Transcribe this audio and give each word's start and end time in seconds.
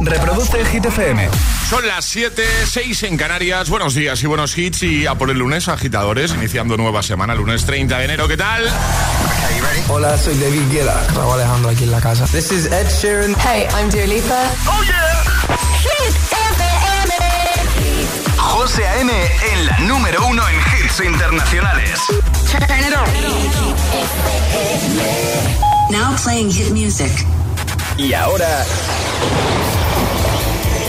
Reproduce 0.00 0.64
Hit 0.64 0.86
FM. 0.86 1.28
Son 1.68 1.86
las 1.86 2.06
7, 2.06 2.42
6 2.66 3.02
en 3.02 3.18
Canarias. 3.18 3.68
Buenos 3.68 3.94
días 3.94 4.22
y 4.22 4.26
buenos 4.26 4.56
hits. 4.56 4.82
Y 4.82 5.06
a 5.06 5.14
por 5.14 5.28
el 5.28 5.38
lunes, 5.38 5.68
agitadores, 5.68 6.32
iniciando 6.32 6.78
nueva 6.78 7.02
semana, 7.02 7.34
lunes 7.34 7.66
30 7.66 7.98
de 7.98 8.04
enero. 8.06 8.26
¿Qué 8.26 8.38
tal? 8.38 8.64
Hola, 9.88 10.16
soy 10.16 10.38
David 10.38 10.62
Guetta. 10.72 11.06
Raúl 11.14 11.34
Alejandro 11.34 11.70
aquí 11.70 11.84
en 11.84 11.90
la 11.90 12.00
casa. 12.00 12.24
This 12.26 12.50
is 12.50 12.64
Ed 12.66 12.88
Sheeran. 12.88 13.36
Hey, 13.44 13.66
I'm 13.78 13.90
Dua 13.90 14.06
Lipa. 14.06 14.50
¡Oh, 14.66 14.82
yeah! 14.84 15.22
Hit 15.82 16.16
FM. 16.32 17.14
José 18.38 18.86
A.M. 18.86 19.12
en 19.52 19.66
la 19.66 19.78
número 19.80 20.26
uno 20.26 20.42
en 20.48 20.56
hits 20.56 21.00
internacionales. 21.00 22.00
Turn 22.50 22.62
it 22.80 22.94
on. 22.96 23.04
Now 25.90 26.16
playing 26.22 26.50
hit 26.50 26.70
music. 26.70 27.12
Y 27.98 28.14
ahora... 28.14 28.64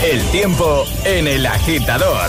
El 0.02 0.20
tiempo 0.32 0.84
en 1.04 1.28
el 1.28 1.46
agitador. 1.46 2.28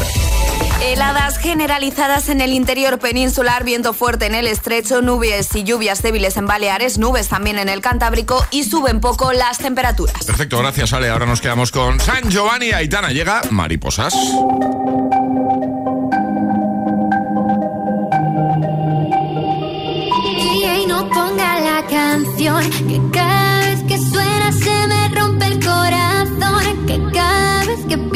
Heladas 0.80 1.40
generalizadas 1.40 2.30
en 2.30 2.40
el 2.40 2.54
interior 2.54 3.00
peninsular, 3.00 3.64
viento 3.64 3.94
fuerte 3.94 4.28
en 4.28 4.36
el 4.36 4.46
estrecho, 4.46 5.02
nubes 5.02 5.56
y 5.56 5.64
lluvias 5.64 6.04
débiles 6.04 6.38
en 6.38 6.46
Baleares, 6.46 7.00
nubes 7.00 7.30
también 7.30 7.58
en 7.58 7.70
el 7.70 7.82
Cantábrico 7.82 8.46
y 8.52 8.64
suben 8.64 9.00
poco 9.00 9.34
las 9.34 9.58
temperaturas. 9.58 10.24
Perfecto, 10.24 10.60
gracias 10.60 10.94
Ale. 10.94 11.10
Ahora 11.10 11.26
nos 11.26 11.42
quedamos 11.42 11.72
con 11.72 12.00
San 12.00 12.30
Giovanni 12.30 12.72
Aitana. 12.74 13.10
Llega 13.10 13.42
Mariposas. 13.50 14.14
DJ 20.36 20.88
no 20.88 21.10
ponga 21.10 21.60
la 21.60 21.88
canción 21.90 22.70
que 23.12 23.13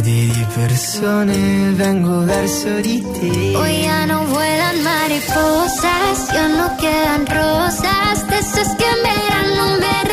miliardi 0.00 0.30
di 0.32 0.46
persone 0.54 1.72
vengo 1.72 2.24
verso 2.24 2.80
di 2.80 3.00
te. 3.00 3.56
Hoy 3.56 3.82
ya 3.82 4.06
no 4.06 4.24
vuelan 4.26 4.82
mariposas, 4.82 6.32
ya 6.32 6.48
no 6.48 6.76
quedan 6.76 7.26
rosas, 7.26 8.26
de 8.28 8.38
esas 8.38 8.74
que 8.76 8.84
en 8.84 9.02
verano 9.02 9.78
me 9.78 10.09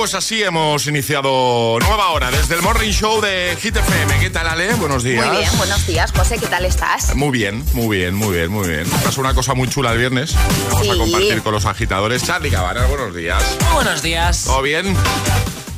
pues 0.00 0.14
así 0.14 0.42
hemos 0.42 0.86
iniciado 0.86 1.76
nueva 1.78 2.08
hora 2.08 2.30
desde 2.30 2.54
el 2.54 2.62
Morning 2.62 2.88
Show 2.90 3.20
de 3.20 3.54
Hit 3.60 3.76
FM. 3.76 4.18
¿Qué 4.18 4.30
tal, 4.30 4.48
Ale? 4.48 4.72
Buenos 4.76 5.02
días. 5.02 5.26
Muy 5.26 5.36
bien, 5.36 5.50
buenos 5.58 5.86
días, 5.86 6.10
José, 6.16 6.38
¿qué 6.38 6.46
tal 6.46 6.64
estás? 6.64 7.14
Muy 7.14 7.30
bien, 7.30 7.62
muy 7.74 7.98
bien, 7.98 8.14
muy 8.14 8.34
bien, 8.34 8.50
muy 8.50 8.66
bien. 8.66 8.88
Pasó 9.04 9.20
una 9.20 9.34
cosa 9.34 9.52
muy 9.52 9.68
chula 9.68 9.92
el 9.92 9.98
viernes. 9.98 10.34
Vamos 10.72 10.88
a 10.88 10.92
Sí. 10.94 10.98
compartir 10.98 11.42
con 11.42 11.52
los 11.52 11.66
agitadores. 11.66 12.24
Charlie 12.24 12.50
Cabanas, 12.50 12.88
buenos 12.88 13.14
días. 13.14 13.44
Buenos 13.74 14.00
días. 14.00 14.44
¿Todo 14.44 14.62
bien? 14.62 14.96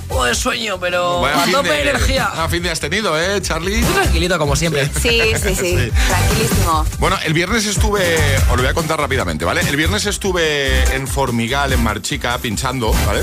Pues 0.06 0.38
sueño, 0.38 0.78
pero 0.78 1.21
Vaya 1.22 1.43
a 1.43 1.50
tope 1.50 1.71
de 1.71 1.82
energía. 1.82 2.31
Ah, 2.32 2.47
fin 2.49 2.62
de 2.62 2.71
has 2.71 2.78
tenido, 2.78 3.21
¿eh, 3.21 3.43
Charlie? 3.43 3.82
Tranquilito 3.82 4.38
como 4.38 4.55
siempre. 4.55 4.88
Sí, 5.03 5.21
sí, 5.34 5.49
sí, 5.49 5.55
Sí. 5.56 5.91
tranquilísimo. 6.09 6.87
Bueno, 7.00 7.19
el 7.25 7.32
viernes 7.34 7.66
estuve, 7.66 8.16
os 8.43 8.50
lo 8.50 8.59
voy 8.59 8.66
a 8.69 8.75
contar 8.75 9.00
rápidamente, 9.00 9.44
¿vale? 9.44 9.62
El 9.62 9.75
viernes 9.75 10.06
estuve 10.06 10.94
en 10.94 11.09
Formigal, 11.09 11.72
en 11.72 11.82
Marchica, 11.82 12.38
pinchando, 12.38 12.93
¿vale? 13.05 13.22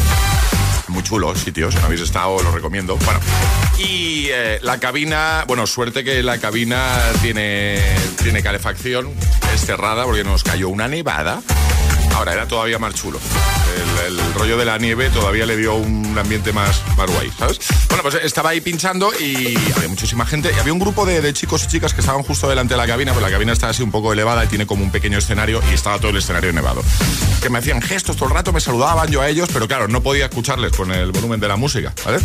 Muy 0.90 1.04
chulo 1.04 1.36
sitio, 1.36 1.72
si 1.72 1.78
no 1.78 1.86
habéis 1.86 2.02
estado, 2.02 2.42
lo 2.42 2.52
recomiendo. 2.52 2.98
Bueno, 2.98 3.20
y 3.78 4.28
eh, 4.30 4.60
la 4.62 4.80
cabina, 4.80 5.46
bueno, 5.48 5.68
suerte 5.68 6.04
que 6.04 6.24
la 6.24 6.40
cabina 6.40 6.98
tiene, 7.22 7.80
tiene 8.22 8.42
calefacción, 8.42 9.14
es 9.54 9.66
cerrada 9.66 10.04
porque 10.06 10.24
nos 10.24 10.44
cayó 10.44 10.70
una 10.70 10.88
nevada. 10.88 11.42
Ahora 12.16 12.34
era 12.34 12.48
todavía 12.48 12.80
más 12.80 12.94
chulo. 12.96 13.20
El, 14.06 14.18
el 14.18 14.34
rollo 14.34 14.58
de 14.58 14.66
la 14.66 14.78
nieve 14.78 15.10
todavía 15.10 15.46
le 15.46 15.56
dio 15.56 15.76
un 15.76 16.18
ambiente 16.18 16.52
más, 16.52 16.82
más 16.98 17.10
guay, 17.10 17.32
¿sabes? 17.38 17.60
Bueno, 17.88 18.04
pues 18.04 18.16
estaba 18.16 18.50
ahí 18.50 18.62
pinchando 18.62 19.12
y 19.20 19.56
había 19.76 19.88
muchísima 19.88 20.26
gente. 20.26 20.52
Y 20.56 20.60
había 20.60 20.74
un 20.74 20.80
grupo 20.80 21.06
de, 21.06 21.22
de 21.22 21.34
chicos 21.34 21.64
y 21.64 21.68
chicas 21.68 21.94
que 21.94 22.02
estaban 22.02 22.24
justo 22.24 22.50
delante 22.50 22.74
de 22.74 22.78
la 22.78 22.88
cabina, 22.88 23.14
pues 23.14 23.24
la 23.24 23.32
cabina 23.32 23.54
está 23.54 23.70
así 23.70 23.82
un 23.84 23.92
poco 23.92 24.12
elevada 24.12 24.44
y 24.44 24.48
tiene 24.48 24.66
como 24.66 24.84
un 24.84 24.92
pequeño 24.92 25.18
escenario 25.18 25.62
y 25.72 25.74
estaba 25.76 25.98
todo 26.00 26.12
el 26.12 26.18
escenario 26.18 26.52
nevado. 26.52 26.82
Que 27.42 27.50
me 27.50 27.60
hacían 27.60 27.82
gestos 27.82 28.18
todo 28.18 28.28
el 28.30 28.36
rato, 28.36 28.52
me 28.52 28.60
saludaban 28.60 29.10
yo 29.10 29.22
a 29.22 29.30
ellos, 29.30 29.50
pero 29.54 29.68
claro, 29.68 29.88
no 29.88 30.02
podía 30.02 30.26
escucharles 30.26 30.74
con 30.76 30.92
el 30.92 31.12
volumen 31.12 31.40
de 31.40 31.48
la 31.48 31.56
música, 31.56 31.94
¿vale? 32.06 32.18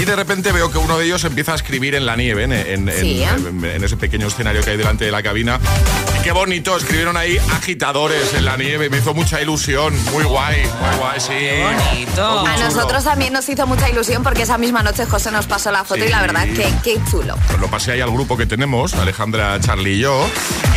Y 0.00 0.04
de 0.04 0.16
repente 0.16 0.50
veo 0.50 0.70
que 0.72 0.78
uno 0.78 0.98
de 0.98 1.04
ellos 1.06 1.22
empieza 1.24 1.52
a 1.52 1.56
escribir 1.56 1.94
en 1.94 2.04
la 2.06 2.16
nieve, 2.16 2.44
en, 2.44 2.52
en- 2.52 2.92
Sí, 2.98 3.22
¿eh? 3.22 3.28
en- 3.48 3.64
en 3.64 3.84
ese 3.84 3.96
pequeño 3.96 4.26
escenario 4.26 4.62
que 4.62 4.70
hay 4.70 4.76
delante 4.76 5.04
de 5.04 5.10
la 5.12 5.22
cabina. 5.22 5.60
Y 6.18 6.22
qué 6.24 6.32
bonito, 6.32 6.76
escribieron 6.76 7.16
ahí 7.16 7.38
agitadores 7.52 8.34
en 8.34 8.44
la 8.44 8.56
nieve, 8.56 8.90
me 8.90 8.98
hizo 8.98 9.14
mucha 9.26 9.42
ilusión, 9.42 9.92
muy 10.12 10.22
guay, 10.22 10.62
muy 10.80 10.98
guay, 10.98 11.18
sí. 11.20 11.32
bonito. 11.90 12.42
Muy 12.42 12.48
A 12.48 12.56
nosotros 12.58 13.02
también 13.02 13.32
nos 13.32 13.48
hizo 13.48 13.66
mucha 13.66 13.90
ilusión 13.90 14.22
porque 14.22 14.42
esa 14.42 14.56
misma 14.56 14.84
noche 14.84 15.04
José 15.04 15.32
nos 15.32 15.46
pasó 15.48 15.72
la 15.72 15.82
foto 15.82 15.96
Sí. 16.02 16.06
y 16.06 16.10
la 16.10 16.20
verdad 16.20 16.44
que 16.44 16.72
qué 16.84 17.00
chulo. 17.10 17.34
Pues 17.48 17.58
lo 17.58 17.66
pasé 17.66 17.90
ahí 17.90 18.00
al 18.00 18.12
grupo 18.12 18.36
que 18.36 18.46
tenemos, 18.46 18.94
Alejandra, 18.94 19.58
Charlie 19.58 19.94
y 19.94 19.98
yo. 19.98 20.24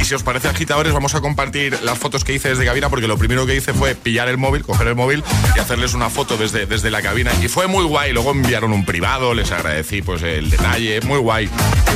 Y 0.01 0.05
si 0.05 0.15
os 0.15 0.23
parece, 0.23 0.47
agitadores, 0.47 0.93
vamos 0.93 1.13
a 1.13 1.21
compartir 1.21 1.77
las 1.83 1.99
fotos 1.99 2.23
que 2.23 2.33
hice 2.33 2.49
desde 2.49 2.65
cabina, 2.65 2.89
porque 2.89 3.05
lo 3.07 3.19
primero 3.19 3.45
que 3.45 3.53
hice 3.55 3.71
fue 3.71 3.93
pillar 3.93 4.27
el 4.29 4.37
móvil, 4.39 4.63
coger 4.63 4.87
el 4.87 4.95
móvil 4.95 5.23
y 5.55 5.59
hacerles 5.59 5.93
una 5.93 6.09
foto 6.09 6.35
desde, 6.35 6.65
desde 6.65 6.89
la 6.89 7.03
cabina. 7.03 7.31
Y 7.43 7.49
fue 7.49 7.67
muy 7.67 7.83
guay. 7.83 8.13
Luego 8.13 8.31
enviaron 8.31 8.73
un 8.73 8.83
privado, 8.83 9.35
les 9.35 9.51
agradecí 9.51 10.01
pues 10.01 10.23
el 10.23 10.49
detalle. 10.49 11.01
Muy 11.01 11.19
guay. 11.19 11.47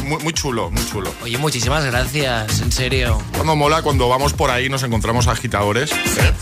Muy, 0.04 0.22
muy 0.22 0.34
chulo, 0.34 0.70
muy 0.70 0.86
chulo. 0.88 1.12
Oye, 1.24 1.40
muchísimas 1.40 1.84
gracias, 1.84 2.62
en 2.62 2.72
serio. 2.72 3.20
Cuando 3.34 3.56
mola, 3.56 3.82
cuando 3.82 4.08
vamos 4.08 4.34
por 4.34 4.52
ahí 4.52 4.70
nos 4.70 4.84
encontramos 4.84 5.28
agitadores. 5.28 5.92
¿eh? 5.92 6.34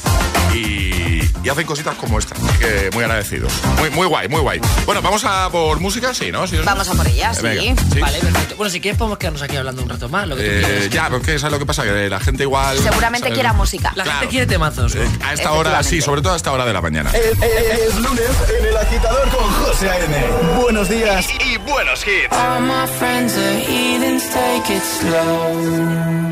Y, 0.53 1.21
hacen 1.49 1.65
cositas 1.65 1.95
como 1.95 2.17
esta. 2.19 2.35
Que 2.59 2.89
muy 2.93 3.03
agradecidos. 3.03 3.51
Muy, 3.79 3.89
muy 3.89 4.07
guay, 4.07 4.27
muy 4.29 4.39
guay. 4.41 4.61
Bueno, 4.85 5.01
vamos 5.01 5.23
a 5.25 5.49
por 5.49 5.79
música, 5.81 6.13
sí, 6.13 6.31
¿no? 6.31 6.45
Vamos 6.63 6.87
a 6.87 6.93
por 6.93 7.07
ella, 7.07 7.31
Eh, 7.31 7.35
sí. 7.35 7.41
venga, 7.41 7.81
¿sí? 7.93 7.99
Vale, 7.99 8.19
perfecto. 8.19 8.55
Bueno, 8.57 8.69
si 8.71 8.79
quieres 8.79 8.97
podemos 8.97 9.17
quedarnos 9.17 9.41
aquí 9.41 9.55
hablando 9.57 9.81
un 9.83 9.89
rato 9.89 10.07
más, 10.07 10.27
lo 10.27 10.35
que 10.37 10.43
tú 10.43 10.49
Eh, 10.49 10.61
quieras. 10.65 10.89
ya, 10.89 11.09
porque 11.09 11.39
¿sabes 11.39 11.51
lo 11.53 11.59
que 11.59 11.65
pasa? 11.65 11.83
Que 11.83 12.09
la 12.09 12.19
gente 12.19 12.43
igual... 12.43 12.77
Seguramente 12.77 13.25
¿sabes? 13.27 13.33
quiera 13.33 13.53
música. 13.53 13.91
La 13.95 14.03
Claro. 14.03 14.19
gente 14.19 14.31
quiere 14.31 14.45
temazos. 14.45 14.95
Eh, 14.95 15.07
a 15.25 15.33
esta 15.33 15.51
hora, 15.53 15.81
sí, 15.83 16.01
sobre 16.01 16.21
todo 16.21 16.33
a 16.33 16.37
esta 16.37 16.51
hora 16.51 16.65
de 16.65 16.73
la 16.73 16.81
mañana. 16.81 17.11
Es, 17.11 17.25
es- 17.41 17.79
es 17.89 17.95
lunes 17.95 18.29
en 18.59 18.65
el 18.67 18.77
agitador 18.77 19.29
con 19.29 19.51
José 19.65 19.89
A.M. 19.89 20.25
Buenos 20.61 20.87
días 20.89 21.25
y, 21.39 21.53
y 21.53 21.57
buenos 21.57 22.01
hits. 22.05 22.31
All 22.31 22.61
my 22.61 22.87
friends 22.99 23.33
are 23.35 23.59
heathens, 23.59 24.23
take 24.31 24.73
it 24.75 24.83
slow. 24.83 26.31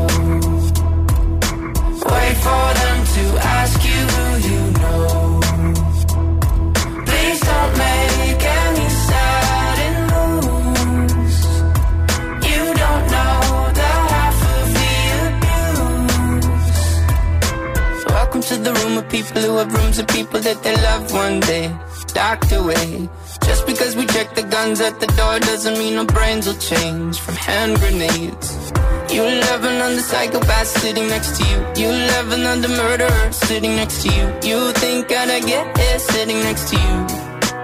One 21.11 21.39
day. 21.41 21.73
Docked 22.13 22.51
away. 22.51 23.09
Just 23.43 23.65
because 23.65 23.95
we 23.95 24.05
check 24.05 24.33
the 24.35 24.43
guns 24.43 24.81
at 24.81 24.99
the 24.99 25.07
door 25.07 25.39
doesn't 25.39 25.77
mean 25.77 25.97
our 25.97 26.05
brains 26.05 26.47
will 26.47 26.61
change 26.71 27.19
from 27.19 27.35
hand 27.35 27.79
grenades. 27.79 28.71
You 29.11 29.23
love 29.23 29.63
another 29.63 29.99
psychopath 29.99 30.67
sitting 30.67 31.07
next 31.07 31.37
to 31.37 31.43
you. 31.49 31.57
You 31.83 31.91
love 32.13 32.31
another 32.31 32.69
murderer 32.69 33.31
sitting 33.31 33.75
next 33.75 34.03
to 34.03 34.09
you. 34.09 34.25
You 34.49 34.71
think 34.73 35.11
I'd 35.11 35.43
get 35.45 35.77
here 35.77 35.99
sitting 35.99 36.39
next 36.39 36.69
to 36.69 36.75
you. 36.75 36.95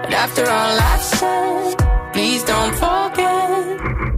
But 0.02 0.12
after 0.12 0.44
all 0.44 0.78
I've 0.90 1.02
said, 1.02 2.12
please 2.12 2.42
don't 2.44 2.74
forget. 2.74 4.17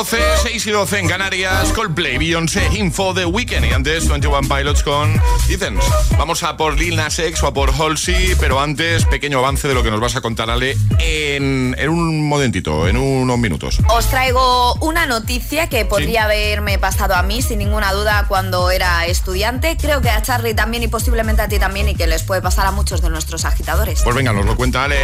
12, 0.00 0.18
6 0.44 0.66
y 0.66 0.70
12 0.70 0.98
en 0.98 1.08
Canarias, 1.08 1.72
Coldplay, 1.74 2.16
Beyoncé, 2.16 2.66
Info 2.72 3.12
de 3.12 3.26
Weekend 3.26 3.66
y 3.66 3.74
antes 3.74 4.08
21 4.08 4.48
Pilots 4.48 4.82
con 4.82 5.20
Ethans. 5.50 5.84
Vamos 6.16 6.42
a 6.42 6.56
por 6.56 6.78
Lil 6.78 6.96
Nas 6.96 7.18
X 7.18 7.42
o 7.42 7.48
a 7.48 7.52
por 7.52 7.70
Halsey, 7.70 8.34
pero 8.40 8.60
antes 8.60 9.04
pequeño 9.04 9.40
avance 9.40 9.68
de 9.68 9.74
lo 9.74 9.82
que 9.82 9.90
nos 9.90 10.00
vas 10.00 10.16
a 10.16 10.22
contar 10.22 10.48
Ale 10.48 10.74
en, 11.00 11.76
en 11.78 11.90
un 11.90 12.26
momentito, 12.26 12.88
en 12.88 12.96
unos 12.96 13.38
minutos. 13.38 13.78
Os 13.90 14.06
traigo 14.06 14.72
una 14.76 15.04
noticia 15.04 15.68
que 15.68 15.84
podría 15.84 16.24
haberme 16.24 16.78
pasado 16.78 17.14
a 17.14 17.22
mí 17.22 17.42
sin 17.42 17.58
ninguna 17.58 17.92
duda 17.92 18.24
cuando 18.26 18.70
era 18.70 19.04
estudiante. 19.04 19.76
Creo 19.78 20.00
que 20.00 20.08
a 20.08 20.22
Charlie 20.22 20.54
también 20.54 20.82
y 20.82 20.88
posiblemente 20.88 21.42
a 21.42 21.48
ti 21.48 21.58
también 21.58 21.90
y 21.90 21.94
que 21.94 22.06
les 22.06 22.22
puede 22.22 22.40
pasar 22.40 22.64
a 22.64 22.70
muchos 22.70 23.02
de 23.02 23.10
nuestros 23.10 23.44
agitadores. 23.44 24.00
Pues 24.02 24.16
venga, 24.16 24.32
nos 24.32 24.46
lo 24.46 24.56
cuenta 24.56 24.84
Ale 24.84 24.96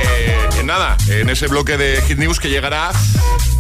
en 0.59 0.65
nada, 0.65 0.97
en 1.09 1.29
ese 1.29 1.49
bloque 1.49 1.77
de 1.77 2.01
Hit 2.01 2.17
News 2.17 2.41
que 2.41 2.49
llegará 2.49 2.93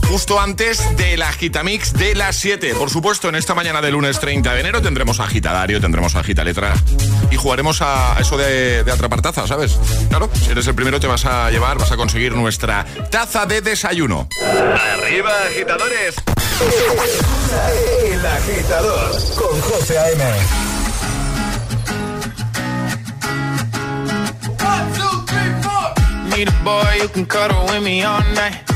justo 0.08 0.40
antes 0.40 0.96
de 0.96 1.16
la 1.16 1.25
Agitamix 1.28 1.92
de 1.92 2.14
las 2.14 2.36
7. 2.36 2.74
Por 2.74 2.90
supuesto, 2.90 3.28
en 3.28 3.34
esta 3.34 3.54
mañana 3.54 3.80
de 3.80 3.90
lunes 3.90 4.18
30 4.20 4.54
de 4.54 4.60
enero 4.60 4.80
tendremos 4.82 5.20
agitadario, 5.20 5.80
tendremos 5.80 6.14
agita 6.14 6.44
letra 6.44 6.74
y 7.30 7.36
jugaremos 7.36 7.82
a 7.82 8.16
eso 8.20 8.36
de, 8.36 8.84
de 8.84 8.92
atrapar 8.92 9.22
taza, 9.22 9.46
¿sabes? 9.46 9.78
Claro, 10.08 10.30
si 10.34 10.50
eres 10.50 10.66
el 10.66 10.74
primero 10.74 11.00
te 11.00 11.06
vas 11.06 11.24
a 11.26 11.50
llevar, 11.50 11.78
vas 11.78 11.92
a 11.92 11.96
conseguir 11.96 12.34
nuestra 12.34 12.84
taza 13.10 13.46
de 13.46 13.60
desayuno. 13.60 14.28
Arriba, 14.94 15.32
agitadores. 15.48 16.14
El 18.04 18.26
agitador 18.26 19.10
con 19.36 19.60
José 19.60 19.98
A.M. 19.98 20.24
Need 26.30 26.48
a 26.48 26.64
boy 26.64 26.98
who 27.00 27.08
can 27.08 27.26
cuddle 27.26 27.64
with 27.66 27.82
me 27.82 28.02
all 28.02 28.20
night. 28.34 28.75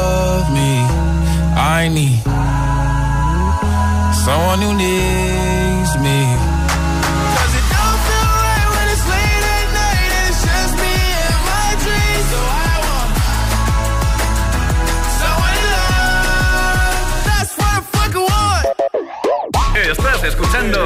I 1.83 1.87
need 1.87 2.21
someone 4.25 4.61
who 4.61 4.71
needs 4.83 5.91
me. 6.05 6.19
'Cause 7.33 7.53
it 7.59 7.65
don't 7.73 7.99
feel 8.07 8.29
right 8.45 8.67
when 8.73 8.85
it's 8.93 9.05
late 9.13 9.45
at 9.57 9.67
night 9.81 10.11
and 10.17 10.25
it's 10.29 10.41
just 10.49 10.73
me 10.83 10.95
and 11.25 11.39
my 11.49 11.69
dreams. 11.83 12.27
So 12.33 12.39
I 12.69 12.73
want 12.85 13.11
someone 15.21 15.53
to 15.57 15.65
love. 15.73 17.01
That's 17.27 17.53
what 17.57 17.71
I 17.77 17.81
fucking 17.95 18.25
want. 18.29 18.65
Estás 19.91 20.21
escuchando 20.29 20.79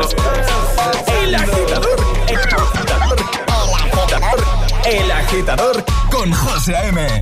El 1.19 1.35
agitador. 1.43 1.97
El 2.29 2.39
agitador. 2.55 3.17
El 3.57 3.71
agitador. 3.83 4.39
El 4.85 5.11
agitador 5.11 5.75
con 6.09 6.31
José 6.31 6.73
A.M. 6.77 7.21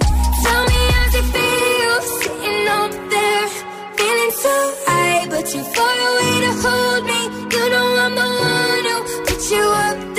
So 4.43 4.75
high, 4.87 5.27
but 5.29 5.45
too 5.45 5.63
far 5.75 5.95
away 6.09 6.33
to 6.45 6.51
hold 6.63 7.03
me. 7.05 7.21
You 7.53 7.63
know 7.73 7.87
I'm 8.03 8.13
the 8.21 8.27
one 8.49 8.85
who 8.89 8.97
put 9.25 9.41
you 9.51 9.65
up 9.85 10.10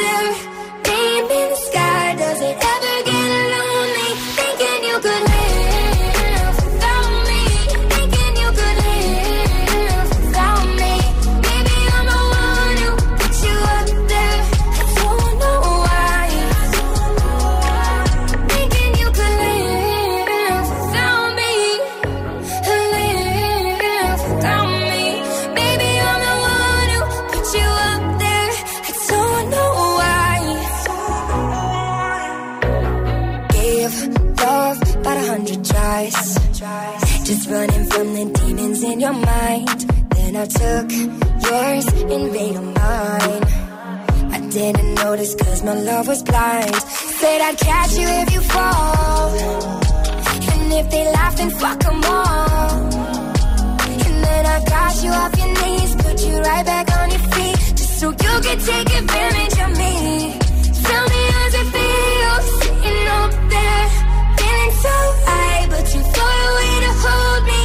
in 38.92 39.00
your 39.00 39.12
mind. 39.12 39.80
Then 40.16 40.36
I 40.36 40.46
took 40.46 40.88
yours 41.46 41.86
and 42.12 42.24
made 42.36 42.54
them 42.56 42.68
mine. 42.74 43.42
I 44.36 44.38
didn't 44.50 44.94
notice 44.96 45.34
cause 45.34 45.62
my 45.64 45.74
love 45.74 46.06
was 46.08 46.22
blind. 46.22 46.74
Said 47.20 47.40
I'd 47.40 47.58
catch 47.58 47.92
you 48.00 48.08
if 48.22 48.28
you 48.34 48.40
fall. 48.40 49.28
And 50.52 50.72
if 50.80 50.90
they 50.90 51.04
laugh, 51.16 51.34
then 51.36 51.50
fuck 51.62 51.78
them 51.80 52.00
all. 52.04 52.70
And 54.06 54.16
then 54.26 54.44
I 54.54 54.58
got 54.74 54.94
you 55.04 55.10
off 55.22 55.32
your 55.40 55.52
knees, 55.60 55.92
put 56.04 56.16
you 56.26 56.36
right 56.48 56.66
back 56.72 56.86
on 56.98 57.10
your 57.14 57.24
feet. 57.32 57.58
Just 57.78 57.94
so 58.00 58.06
you 58.10 58.34
could 58.44 58.60
take 58.72 58.90
advantage 59.00 59.56
of 59.64 59.70
me. 59.82 59.94
Tell 60.86 61.04
me 61.12 61.20
how's 61.34 61.54
it 61.60 61.68
feel 61.74 62.36
sitting 62.60 63.06
up 63.20 63.32
there, 63.54 63.86
feeling 64.38 64.74
so 64.84 64.94
high, 65.26 65.66
but 65.72 65.84
you 65.94 66.00
far 66.14 66.36
away 66.50 66.74
to 66.84 66.92
hold 67.04 67.44
me. 67.50 67.61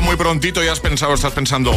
Muy 0.00 0.16
prontito 0.16 0.62
y 0.62 0.68
has 0.68 0.80
pensado, 0.80 1.14
estás 1.14 1.32
pensando, 1.32 1.74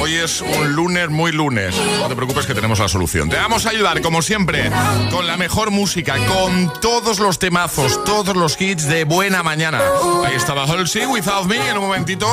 hoy 0.00 0.14
es 0.14 0.40
un 0.40 0.72
lunes 0.72 1.10
muy 1.10 1.32
lunes. 1.32 1.74
No 1.98 2.08
te 2.08 2.16
preocupes 2.16 2.46
que 2.46 2.54
tenemos 2.54 2.78
la 2.78 2.88
solución. 2.88 3.28
Te 3.28 3.36
vamos 3.36 3.66
a 3.66 3.70
ayudar, 3.70 4.00
como 4.00 4.22
siempre, 4.22 4.70
con 5.10 5.26
la 5.26 5.36
mejor 5.36 5.70
música, 5.70 6.16
con 6.26 6.72
todos 6.80 7.18
los 7.18 7.38
temazos, 7.38 8.02
todos 8.04 8.36
los 8.36 8.60
hits 8.60 8.86
de 8.88 9.04
buena 9.04 9.42
mañana. 9.42 9.80
Ahí 10.24 10.34
estaba 10.34 10.64
Halsey, 10.64 11.06
Without 11.06 11.46
Me, 11.46 11.68
en 11.68 11.76
un 11.76 11.84
momentito. 11.84 12.26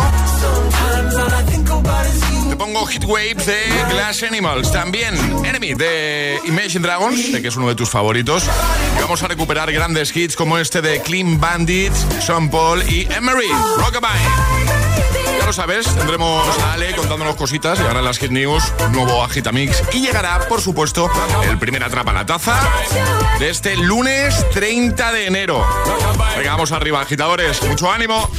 Te 2.50 2.56
pongo 2.56 2.86
Hit 2.86 3.04
Waves 3.06 3.46
de 3.46 3.64
Glass 3.90 4.24
Animals. 4.24 4.72
También 4.72 5.16
Enemy 5.44 5.74
de 5.74 6.40
Imagine 6.46 6.82
Dragons, 6.82 7.32
sé 7.32 7.42
que 7.42 7.50
es 7.50 7.56
uno 7.56 7.68
de 7.68 7.76
tus 7.76 7.90
favoritos. 7.90 8.44
Vamos 9.02 9.22
a 9.24 9.28
recuperar 9.28 9.72
grandes 9.72 10.16
hits 10.16 10.36
como 10.36 10.58
este 10.58 10.82
de 10.82 11.02
Clean 11.02 11.40
Bandits, 11.40 12.06
Sean 12.20 12.50
Paul 12.50 12.84
y 12.90 13.08
Emery, 13.12 13.50
Rockabye. 13.78 14.91
Sabes, 15.52 15.86
tendremos 15.96 16.48
a 16.60 16.74
Ale 16.74 16.96
contándonos 16.96 17.36
cositas, 17.36 17.78
llegarán 17.78 18.06
las 18.06 18.18
Hit 18.20 18.32
News, 18.32 18.64
nuevo 18.94 19.22
Agitamix 19.22 19.84
y 19.92 20.00
llegará, 20.00 20.40
por 20.48 20.62
supuesto, 20.62 21.12
el 21.44 21.58
primer 21.58 21.84
Atrapa 21.84 22.14
la 22.14 22.26
Taza 22.26 22.58
de 23.38 23.50
este 23.50 23.76
lunes 23.76 24.50
30 24.52 25.12
de 25.12 25.28
enero. 25.28 25.66
Venga, 26.38 26.52
vamos 26.52 26.72
arriba, 26.72 27.02
agitadores, 27.02 27.62
mucho 27.64 27.92
ánimo. 27.92 28.30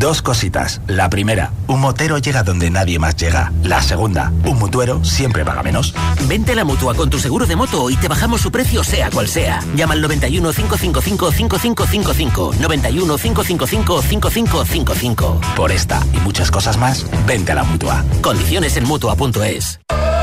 Dos 0.00 0.22
cositas. 0.22 0.80
La 0.86 1.10
primera, 1.10 1.52
un 1.66 1.78
motero 1.78 2.16
llega 2.16 2.42
donde 2.42 2.70
nadie 2.70 2.98
más 2.98 3.16
llega. 3.16 3.52
La 3.62 3.82
segunda, 3.82 4.32
un 4.46 4.58
mutuero 4.58 5.04
siempre 5.04 5.44
paga 5.44 5.62
menos. 5.62 5.94
Vente 6.26 6.52
a 6.52 6.54
la 6.54 6.64
mutua 6.64 6.94
con 6.94 7.10
tu 7.10 7.18
seguro 7.18 7.46
de 7.46 7.54
moto 7.54 7.90
y 7.90 7.96
te 7.96 8.08
bajamos 8.08 8.40
su 8.40 8.50
precio, 8.50 8.82
sea 8.82 9.10
cual 9.10 9.28
sea. 9.28 9.60
Llama 9.74 9.92
al 9.92 10.00
91 10.00 10.54
555 10.54 11.32
5555. 11.32 12.54
91 12.58 13.18
555 13.18 14.02
5555. 14.02 15.40
Por 15.54 15.70
esta 15.70 16.00
y 16.14 16.20
muchas 16.20 16.50
cosas 16.50 16.78
más, 16.78 17.04
vente 17.26 17.52
a 17.52 17.56
la 17.56 17.64
mutua. 17.64 18.02
Condiciones 18.22 18.78
en 18.78 18.84
mutua.es. 18.84 19.80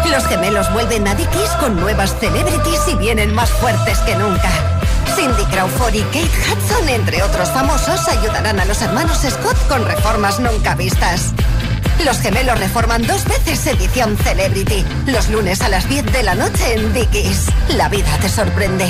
Los 0.10 0.26
gemelos 0.26 0.74
vuelven 0.74 1.08
a 1.08 1.14
Dickies 1.14 1.52
con 1.60 1.80
nuevas 1.80 2.20
celebrities 2.20 2.82
y 2.92 2.96
vienen 2.96 3.32
más 3.32 3.52
fuertes 3.52 4.00
que 4.00 4.16
nunca. 4.16 4.77
Cindy 5.18 5.44
Crawford 5.46 5.96
y 5.96 6.02
Kate 6.02 6.22
Hudson, 6.22 6.90
entre 6.90 7.24
otros 7.24 7.50
famosos, 7.50 8.08
ayudarán 8.08 8.60
a 8.60 8.66
los 8.66 8.80
hermanos 8.84 9.18
Scott 9.18 9.58
con 9.68 9.84
reformas 9.84 10.40
nunca 10.40 10.76
vistas. 10.76 11.34
Los 12.06 12.20
gemelos 12.20 12.60
reforman 12.60 13.02
dos 13.02 13.26
veces 13.26 13.66
edición 13.66 14.16
Celebrity. 14.18 14.86
Los 15.08 15.30
lunes 15.30 15.62
a 15.62 15.70
las 15.70 15.90
10 15.90 16.12
de 16.14 16.22
la 16.22 16.36
noche 16.36 16.76
en 16.76 16.94
Dickies. 16.94 17.48
La 17.76 17.90
vida 17.90 18.16
te 18.22 18.30
sorprende. 18.30 18.86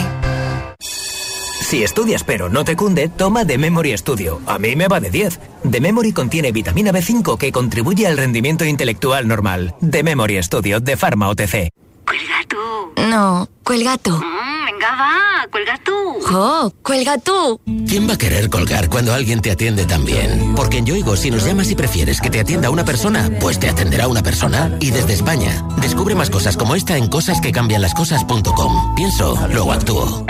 Si 0.79 1.83
estudias 1.83 2.25
pero 2.25 2.49
no 2.49 2.65
te 2.65 2.75
cunde, 2.75 3.07
toma 3.07 3.45
The 3.45 3.57
Memory 3.57 3.97
Studio. 3.97 4.41
A 4.47 4.59
mí 4.59 4.75
me 4.75 4.89
va 4.89 4.99
de 4.99 5.09
10. 5.09 5.39
The 5.71 5.79
Memory 5.79 6.11
contiene 6.11 6.51
vitamina 6.51 6.91
B5 6.91 7.37
que 7.37 7.53
contribuye 7.53 8.05
al 8.05 8.17
rendimiento 8.17 8.65
intelectual 8.65 9.27
normal. 9.29 9.75
The 9.79 10.03
Memory 10.03 10.43
Studio 10.43 10.81
de 10.81 10.97
Pharma 10.97 11.29
OTC. 11.29 11.71
Cuelga 12.05 12.43
tú. 12.47 13.01
No, 13.09 13.49
cuelga 13.63 13.97
tú. 13.97 14.11
Mm, 14.11 14.56
venga, 14.77 14.95
va, 14.95 15.47
cuelga 15.51 15.79
tú. 15.83 15.91
¡Jo! 16.21 16.73
¡Cuelga 16.83 17.17
tú! 17.17 17.59
¿Quién 17.87 18.07
va 18.07 18.13
a 18.13 18.17
querer 18.17 18.49
colgar 18.49 18.89
cuando 18.89 19.13
alguien 19.13 19.41
te 19.41 19.51
atiende 19.51 19.85
tan 19.85 20.05
bien? 20.05 20.53
Porque 20.55 20.77
en 20.77 20.85
Yoigo, 20.85 21.15
si 21.15 21.31
nos 21.31 21.45
llamas 21.45 21.71
y 21.71 21.75
prefieres 21.75 22.21
que 22.21 22.29
te 22.29 22.39
atienda 22.39 22.69
una 22.69 22.85
persona, 22.85 23.29
pues 23.39 23.59
te 23.59 23.69
atenderá 23.69 24.07
una 24.07 24.23
persona. 24.23 24.71
Y 24.79 24.91
desde 24.91 25.13
España, 25.13 25.65
descubre 25.81 26.15
más 26.15 26.29
cosas 26.29 26.57
como 26.57 26.75
esta 26.75 26.97
en 26.97 27.07
cosasquecambianlascosas.com. 27.07 28.95
Pienso, 28.95 29.47
luego 29.51 29.73
actúo. 29.73 30.25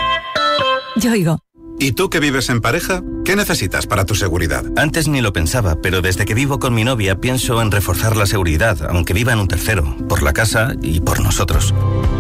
Yoigo. 0.96 1.40
¿Y 1.80 1.92
tú 1.92 2.10
que 2.10 2.20
vives 2.20 2.50
en 2.50 2.60
pareja? 2.60 3.04
¿Qué 3.24 3.36
necesitas 3.36 3.86
para 3.86 4.06
tu 4.06 4.16
seguridad? 4.16 4.66
Antes 4.78 5.08
ni 5.08 5.22
lo 5.22 5.32
pensaba, 5.32 5.80
pero 5.80 6.02
desde 6.02 6.26
que 6.26 6.34
vivo 6.34 6.58
con 6.58 6.74
mi 6.74 6.84
novia 6.84 7.20
pienso 7.20 7.62
en 7.62 7.70
reforzar 7.70 8.18
la 8.18 8.26
seguridad, 8.26 8.90
aunque 8.90 9.14
viva 9.14 9.34
en 9.34 9.40
un 9.40 9.48
tercero, 9.48 9.96
por 10.10 10.24
la 10.24 10.34
casa 10.34 10.74
y 10.82 11.02
por 11.02 11.20
nosotros. 11.20 11.76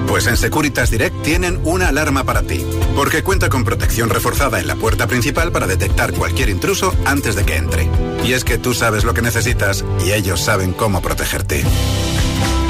Pues 0.07 0.25
en 0.27 0.37
Securitas 0.37 0.89
Direct 0.89 1.21
tienen 1.21 1.59
una 1.63 1.89
alarma 1.89 2.23
para 2.23 2.41
ti, 2.41 2.65
porque 2.95 3.21
cuenta 3.23 3.49
con 3.49 3.63
protección 3.63 4.09
reforzada 4.09 4.59
en 4.59 4.65
la 4.67 4.75
puerta 4.75 5.05
principal 5.07 5.51
para 5.51 5.67
detectar 5.67 6.13
cualquier 6.13 6.49
intruso 6.49 6.95
antes 7.05 7.35
de 7.35 7.45
que 7.45 7.57
entre. 7.57 7.87
Y 8.23 8.33
es 8.33 8.43
que 8.43 8.57
tú 8.57 8.73
sabes 8.73 9.03
lo 9.03 9.13
que 9.13 9.21
necesitas 9.21 9.85
y 10.05 10.13
ellos 10.13 10.41
saben 10.41 10.73
cómo 10.73 11.01
protegerte. 11.01 11.63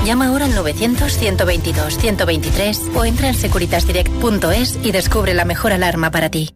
Llama 0.03 0.27
ahora 0.27 0.45
al 0.45 0.55
900-122-123 0.55 2.95
o 2.95 3.05
entra 3.05 3.27
en 3.27 3.35
securitasdirect.es 3.35 4.79
y 4.81 4.91
descubre 4.91 5.33
la 5.33 5.45
mejor 5.45 5.73
alarma 5.73 6.11
para 6.11 6.29
ti. 6.29 6.55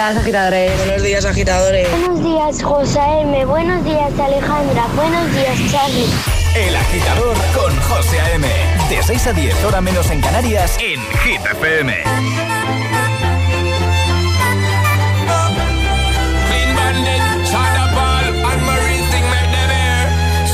días, 0.00 0.16
agitadores. 0.16 0.78
Buenos 0.78 1.02
días, 1.02 1.24
agitadores. 1.26 1.90
Buenos 1.90 2.24
días, 2.24 2.62
José 2.62 3.00
M. 3.20 3.44
Buenos 3.44 3.84
días, 3.84 4.18
Alejandra. 4.18 4.86
Buenos 4.96 5.30
días, 5.32 5.58
Charlie. 5.70 6.08
El 6.56 6.74
agitador 6.74 7.36
con 7.54 7.76
José 7.82 8.16
M. 8.34 8.48
De 8.88 9.02
6 9.02 9.26
a 9.26 9.32
10, 9.34 9.64
hora 9.64 9.80
menos 9.82 10.10
en 10.10 10.20
Canarias, 10.22 10.78
en 10.80 11.00
Hit 11.18 11.40
FM. 11.52 11.94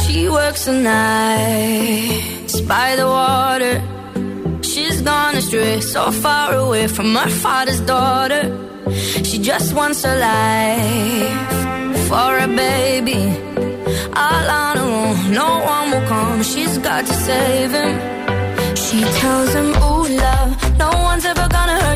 She 0.09 0.29
works 0.29 0.65
the 0.65 0.73
nights 0.73 2.61
by 2.63 2.97
the 2.97 3.07
water. 3.07 3.81
She's 4.63 5.03
gone 5.03 5.37
astray, 5.37 5.81
so 5.81 6.11
far 6.11 6.55
away 6.55 6.89
from 6.89 7.15
her 7.15 7.31
father's 7.31 7.81
daughter. 7.81 8.66
She 8.92 9.38
just 9.38 9.75
wants 9.75 10.05
a 10.05 10.14
life 10.16 12.07
for 12.09 12.38
a 12.38 12.46
baby. 12.46 13.22
All 14.14 14.51
on 14.62 14.77
her 14.77 14.85
own. 14.85 15.33
no 15.33 15.49
one 15.75 15.90
will 15.90 16.07
come. 16.07 16.42
She's 16.42 16.79
got 16.79 17.05
to 17.05 17.14
save 17.14 17.72
him. 17.72 17.94
She 18.77 19.01
tells 19.20 19.53
him, 19.53 19.70
Ooh, 19.83 20.07
love, 20.25 20.79
no 20.79 20.90
one's 21.03 21.25
ever 21.25 21.49
gonna 21.49 21.81
hurt 21.83 21.96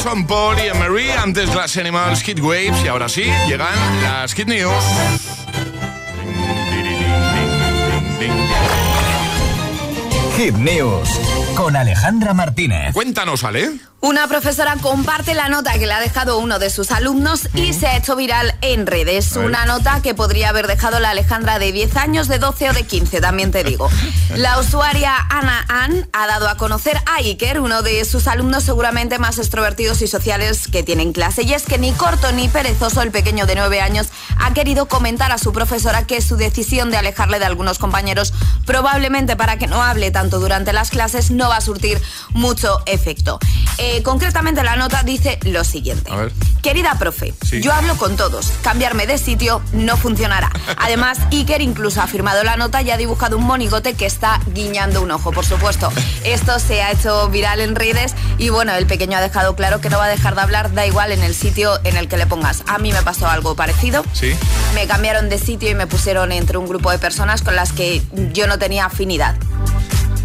Son 0.00 0.24
Paul 0.28 0.56
y 0.60 0.68
Emery. 0.68 1.10
Antes 1.10 1.52
las 1.52 1.76
Animals 1.76 2.22
Hit 2.22 2.38
Waves. 2.38 2.84
Y 2.84 2.88
ahora 2.88 3.08
sí, 3.08 3.24
llegan 3.48 3.74
las 4.00 4.32
Hit 4.32 4.46
News. 4.46 4.72
Hit 10.36 10.54
News 10.54 11.08
con 11.56 11.74
Alejandra 11.74 12.32
Martínez. 12.32 12.94
Cuéntanos, 12.94 13.42
Ale. 13.42 13.72
Una 14.06 14.28
profesora 14.28 14.76
comparte 14.80 15.34
la 15.34 15.48
nota 15.48 15.72
que 15.80 15.84
le 15.88 15.92
ha 15.92 15.98
dejado 15.98 16.38
uno 16.38 16.60
de 16.60 16.70
sus 16.70 16.92
alumnos 16.92 17.48
y 17.54 17.72
se 17.72 17.88
ha 17.88 17.96
hecho 17.96 18.14
viral 18.14 18.54
en 18.60 18.86
redes. 18.86 19.34
Una 19.34 19.66
nota 19.66 20.00
que 20.00 20.14
podría 20.14 20.50
haber 20.50 20.68
dejado 20.68 21.00
la 21.00 21.10
Alejandra 21.10 21.58
de 21.58 21.72
10 21.72 21.96
años, 21.96 22.28
de 22.28 22.38
12 22.38 22.70
o 22.70 22.72
de 22.72 22.84
15, 22.84 23.20
también 23.20 23.50
te 23.50 23.64
digo. 23.64 23.90
La 24.36 24.60
usuaria 24.60 25.12
Ana 25.28 25.64
Ann 25.68 26.08
ha 26.12 26.28
dado 26.28 26.48
a 26.48 26.56
conocer 26.56 26.96
a 27.06 27.16
Iker, 27.16 27.58
uno 27.58 27.82
de 27.82 28.04
sus 28.04 28.28
alumnos 28.28 28.62
seguramente 28.62 29.18
más 29.18 29.38
extrovertidos 29.38 30.00
y 30.02 30.06
sociales 30.06 30.68
que 30.68 30.84
tiene 30.84 31.02
en 31.02 31.12
clase. 31.12 31.42
Y 31.42 31.54
es 31.54 31.64
que 31.64 31.78
ni 31.78 31.90
corto 31.90 32.30
ni 32.30 32.48
perezoso, 32.48 33.02
el 33.02 33.10
pequeño 33.10 33.46
de 33.46 33.56
9 33.56 33.80
años, 33.80 34.10
ha 34.38 34.54
querido 34.54 34.86
comentar 34.86 35.32
a 35.32 35.38
su 35.38 35.52
profesora 35.52 36.06
que 36.06 36.22
su 36.22 36.36
decisión 36.36 36.92
de 36.92 36.96
alejarle 36.96 37.40
de 37.40 37.46
algunos 37.46 37.78
compañeros, 37.78 38.32
probablemente 38.66 39.34
para 39.34 39.58
que 39.58 39.66
no 39.66 39.82
hable 39.82 40.12
tanto 40.12 40.38
durante 40.38 40.72
las 40.72 40.90
clases, 40.90 41.32
no 41.32 41.48
va 41.48 41.56
a 41.56 41.60
surtir 41.60 42.00
mucho 42.30 42.82
efecto. 42.86 43.40
Eh, 43.78 43.95
concretamente 44.02 44.62
la 44.62 44.76
nota 44.76 45.02
dice 45.02 45.38
lo 45.44 45.64
siguiente. 45.64 46.10
A 46.10 46.16
ver. 46.16 46.32
Querida 46.62 46.96
profe, 46.98 47.32
Sí. 47.44 47.60
yo 47.62 47.72
hablo 47.72 47.96
con 47.96 48.16
todos. 48.16 48.50
Cambiarme 48.62 49.06
de 49.06 49.18
sitio 49.18 49.62
no 49.72 49.96
funcionará. 49.96 50.50
Además, 50.78 51.18
Iker 51.30 51.62
incluso 51.62 52.02
ha 52.02 52.06
firmado 52.06 52.42
la 52.42 52.56
nota 52.56 52.82
y 52.82 52.90
ha 52.90 52.96
dibujado 52.96 53.36
un 53.38 53.44
monigote 53.44 53.94
que 53.94 54.06
está 54.06 54.40
guiñando 54.52 55.00
un 55.02 55.10
ojo, 55.12 55.30
por 55.32 55.44
supuesto. 55.46 55.92
Esto 56.24 56.58
se 56.58 56.82
ha 56.82 56.90
hecho 56.92 57.28
viral 57.28 57.60
en 57.60 57.76
redes 57.76 58.14
y 58.38 58.48
bueno, 58.48 58.72
el 58.74 58.86
pequeño 58.86 59.16
ha 59.16 59.20
dejado 59.20 59.54
claro 59.54 59.80
que 59.80 59.90
no 59.90 59.98
va 59.98 60.06
a 60.06 60.08
dejar 60.08 60.34
de 60.34 60.40
hablar, 60.42 60.74
da 60.74 60.86
igual 60.86 61.12
en 61.12 61.22
el 61.22 61.34
sitio 61.34 61.78
en 61.84 61.96
el 61.96 62.08
que 62.08 62.16
le 62.16 62.26
pongas. 62.26 62.62
A 62.66 62.78
mí 62.78 62.92
me 62.92 63.02
pasó 63.02 63.28
algo 63.28 63.54
parecido. 63.54 64.04
Sí. 64.12 64.32
Me 64.74 64.86
cambiaron 64.88 65.28
de 65.28 65.38
sitio 65.38 65.70
y 65.70 65.74
me 65.74 65.86
pusieron 65.86 66.32
entre 66.32 66.58
un 66.58 66.66
grupo 66.66 66.90
de 66.90 66.98
personas 66.98 67.42
con 67.42 67.54
las 67.54 67.72
que 67.72 68.02
yo 68.32 68.46
no 68.48 68.58
tenía 68.58 68.86
afinidad. 68.86 69.36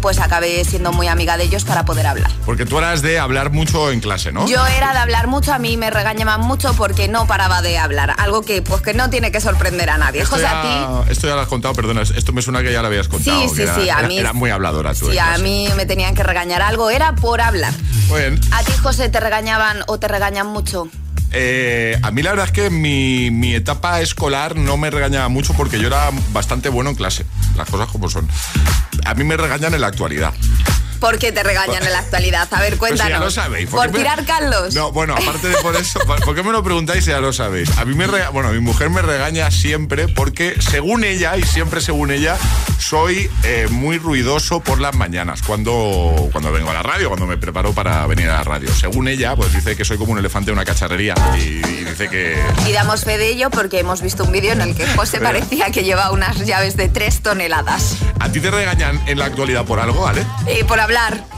Pues 0.02 0.18
acabé 0.18 0.64
siendo 0.64 0.92
muy 0.92 1.06
amiga 1.08 1.36
de 1.38 1.44
ellos 1.44 1.64
para 1.64 1.84
poder 1.84 2.06
hablar. 2.08 2.30
Porque 2.44 2.66
tú 2.66 2.76
eras 2.76 3.00
de 3.02 3.18
hablar 3.20 3.50
mucho 3.52 3.90
en 3.92 4.00
clase, 4.00 4.32
¿no? 4.32 4.46
Yo 4.48 4.66
era 4.66 4.92
de 4.92 4.98
hablar 4.98 5.28
mucho, 5.28 5.52
a 5.54 5.58
mí 5.58 5.76
me 5.76 5.90
regañaban 5.90 6.40
mucho 6.40 6.74
porque 6.74 7.06
no 7.08 7.26
paraba 7.28 7.62
de 7.62 7.78
hablar. 7.78 8.14
Algo 8.18 8.42
que 8.42 8.60
pues 8.62 8.82
que 8.82 8.92
no 8.94 9.08
tiene 9.10 9.30
que 9.32 9.40
sorprender 9.40 9.88
a 9.90 9.98
nadie. 9.98 10.22
Esto 10.22 10.32
José, 10.34 10.42
ya, 10.42 10.98
a 11.00 11.04
ti. 11.04 11.12
esto 11.12 11.28
ya 11.28 11.36
lo 11.36 11.40
has 11.42 11.48
contado, 11.48 11.72
perdona, 11.74 12.02
esto 12.02 12.32
me 12.32 12.42
suena 12.42 12.62
que 12.62 12.72
ya 12.72 12.80
lo 12.82 12.88
habías 12.88 13.06
contado. 13.08 13.40
Sí, 13.48 13.54
sí, 13.54 13.62
era, 13.62 13.74
sí, 13.76 13.88
a 13.90 13.98
era- 14.00 14.08
mí- 14.08 14.18
era 14.18 14.32
muy 14.32 14.50
habladora 14.50 14.92
tú. 14.92 15.08
En 15.10 15.18
a 15.20 15.38
mí 15.38 15.68
me 15.76 15.86
tenían 15.86 16.14
que 16.16 16.24
regañar 16.24 16.60
algo, 16.62 16.90
era 16.90 17.14
por 17.14 17.40
hablar. 17.40 17.72
Muy 18.08 18.20
bien. 18.20 18.40
¿A 18.50 18.62
ti, 18.64 18.72
José, 18.82 19.08
te 19.08 19.20
regañaban 19.20 19.78
o 19.86 19.98
te 20.00 20.08
regañan 20.08 20.48
mucho? 20.48 20.88
Eh, 21.30 21.96
a 22.02 22.10
mí 22.10 22.22
la 22.22 22.30
verdad 22.30 22.46
es 22.46 22.52
que 22.52 22.68
mi, 22.68 23.30
mi 23.30 23.54
etapa 23.54 24.00
escolar 24.00 24.56
no 24.56 24.76
me 24.76 24.90
regañaba 24.90 25.28
mucho 25.28 25.54
porque 25.54 25.78
yo 25.78 25.86
era 25.86 26.10
bastante 26.32 26.68
bueno 26.68 26.90
en 26.90 26.96
clase. 26.96 27.24
Las 27.56 27.70
cosas 27.70 27.88
como 27.88 28.10
son. 28.10 28.28
A 29.04 29.14
mí 29.14 29.24
me 29.24 29.36
regañan 29.36 29.74
en 29.74 29.80
la 29.80 29.88
actualidad. 29.88 30.32
¿Por 31.02 31.18
qué 31.18 31.32
te 31.32 31.42
regañan 31.42 31.82
en 31.84 31.90
la 31.92 31.98
actualidad? 31.98 32.46
A 32.52 32.60
ver, 32.60 32.76
Pues 32.78 32.92
si 32.92 32.96
cuéntanos. 32.98 33.10
ya 33.10 33.18
lo 33.18 33.30
sabéis. 33.32 33.68
¿Por 33.68 33.90
tirar 33.90 34.24
Carlos? 34.24 34.72
No, 34.72 34.92
bueno, 34.92 35.14
aparte 35.14 35.48
de 35.48 35.56
por 35.56 35.74
eso, 35.74 35.98
¿por 36.24 36.32
qué 36.36 36.44
me 36.44 36.52
lo 36.52 36.62
preguntáis 36.62 37.04
si 37.04 37.10
ya 37.10 37.18
lo 37.20 37.32
sabéis? 37.32 37.76
A 37.76 37.84
mí 37.84 37.96
me 37.96 38.06
rega- 38.06 38.28
bueno, 38.30 38.50
mi 38.52 38.60
mujer 38.60 38.88
me 38.88 39.02
regaña 39.02 39.50
siempre 39.50 40.06
porque 40.06 40.54
según 40.62 41.02
ella, 41.02 41.36
y 41.36 41.42
siempre 41.42 41.80
según 41.80 42.12
ella, 42.12 42.36
soy 42.78 43.28
eh, 43.42 43.66
muy 43.68 43.98
ruidoso 43.98 44.60
por 44.60 44.80
las 44.80 44.94
mañanas 44.94 45.42
cuando, 45.42 46.28
cuando 46.30 46.52
vengo 46.52 46.70
a 46.70 46.74
la 46.74 46.84
radio, 46.84 47.08
cuando 47.08 47.26
me 47.26 47.36
preparo 47.36 47.72
para 47.72 48.06
venir 48.06 48.28
a 48.30 48.34
la 48.36 48.44
radio. 48.44 48.72
Según 48.72 49.08
ella, 49.08 49.34
pues 49.34 49.52
dice 49.52 49.74
que 49.76 49.84
soy 49.84 49.98
como 49.98 50.12
un 50.12 50.18
elefante 50.20 50.52
en 50.52 50.56
una 50.56 50.64
cacharrería 50.64 51.14
y, 51.36 51.40
y 51.40 51.84
dice 51.84 52.08
que... 52.08 52.40
Y 52.68 52.72
damos 52.72 53.02
fe 53.04 53.18
de 53.18 53.28
ello 53.28 53.50
porque 53.50 53.80
hemos 53.80 54.02
visto 54.02 54.22
un 54.22 54.30
vídeo 54.30 54.52
en 54.52 54.60
el 54.60 54.76
que 54.76 54.86
José 54.86 55.18
Pero- 55.18 55.24
parecía 55.32 55.70
que 55.72 55.82
llevaba 55.82 56.12
unas 56.12 56.46
llaves 56.46 56.76
de 56.76 56.88
tres 56.88 57.22
toneladas. 57.22 57.96
¿A 58.20 58.28
ti 58.30 58.38
te 58.38 58.52
regañan 58.52 59.02
en 59.08 59.18
la 59.18 59.24
actualidad 59.26 59.64
por 59.64 59.80
algo, 59.80 60.02
¿vale? 60.02 60.24
Y 60.56 60.62
por 60.62 60.78
hablar. 60.78 60.91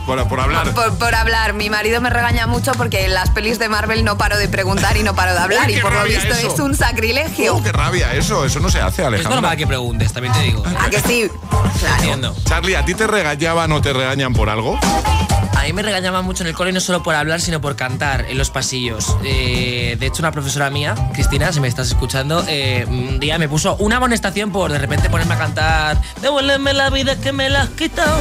Por, 0.06 0.26
por 0.28 0.40
hablar. 0.40 0.72
Por, 0.74 0.98
por 0.98 1.14
hablar. 1.14 1.52
Mi 1.54 1.70
marido 1.70 2.00
me 2.00 2.10
regaña 2.10 2.46
mucho 2.46 2.72
porque 2.72 3.04
en 3.04 3.14
las 3.14 3.30
pelis 3.30 3.58
de 3.58 3.68
Marvel 3.68 4.04
no 4.04 4.18
paro 4.18 4.36
de 4.36 4.48
preguntar 4.48 4.96
y 4.96 5.02
no 5.02 5.14
paro 5.14 5.32
de 5.32 5.38
hablar. 5.42 5.68
Uy, 5.68 5.76
y 5.76 5.80
por 5.80 5.92
lo 5.92 6.02
visto 6.04 6.32
eso. 6.34 6.52
es 6.54 6.60
un 6.60 6.76
sacrilegio. 6.76 7.56
Oh, 7.56 7.62
¡Qué 7.62 7.72
rabia 7.72 8.12
eso! 8.14 8.44
Eso 8.44 8.60
no 8.60 8.68
se 8.70 8.80
hace, 8.80 9.02
Es 9.02 9.08
Alejandro. 9.08 9.36
normal 9.40 9.56
que 9.56 9.66
preguntes, 9.66 10.12
también 10.12 10.32
te 10.34 10.40
digo. 10.40 10.62
¿A 10.80 10.90
que 10.90 11.00
sí? 11.00 11.30
Entiendo. 11.96 12.34
Charlie, 12.44 12.74
¿a 12.76 12.84
ti 12.84 12.94
te 12.94 13.06
regañaban 13.06 13.70
o 13.72 13.80
te 13.80 13.92
regañan 13.92 14.32
por 14.32 14.50
algo? 14.50 14.78
A 15.64 15.66
mí 15.66 15.72
me 15.72 15.80
regañaban 15.80 16.26
mucho 16.26 16.42
en 16.42 16.48
el 16.48 16.54
cole 16.54 16.72
no 16.72 16.80
solo 16.80 17.02
por 17.02 17.14
hablar, 17.14 17.40
sino 17.40 17.58
por 17.58 17.74
cantar 17.74 18.26
en 18.28 18.36
los 18.36 18.50
pasillos. 18.50 19.16
Eh, 19.24 19.96
de 19.98 20.06
hecho, 20.06 20.20
una 20.20 20.30
profesora 20.30 20.68
mía, 20.68 20.94
Cristina, 21.14 21.54
si 21.54 21.60
me 21.60 21.68
estás 21.68 21.88
escuchando, 21.88 22.44
eh, 22.46 22.84
un 22.86 23.18
día 23.18 23.38
me 23.38 23.48
puso 23.48 23.74
una 23.76 23.96
amonestación 23.96 24.52
por 24.52 24.70
de 24.70 24.78
repente 24.78 25.08
ponerme 25.08 25.32
a 25.32 25.38
cantar 25.38 26.02
Devuélveme 26.20 26.74
la 26.74 26.90
vida 26.90 27.18
que 27.18 27.32
me 27.32 27.48
la 27.48 27.62
has 27.62 27.70
quitado. 27.70 28.20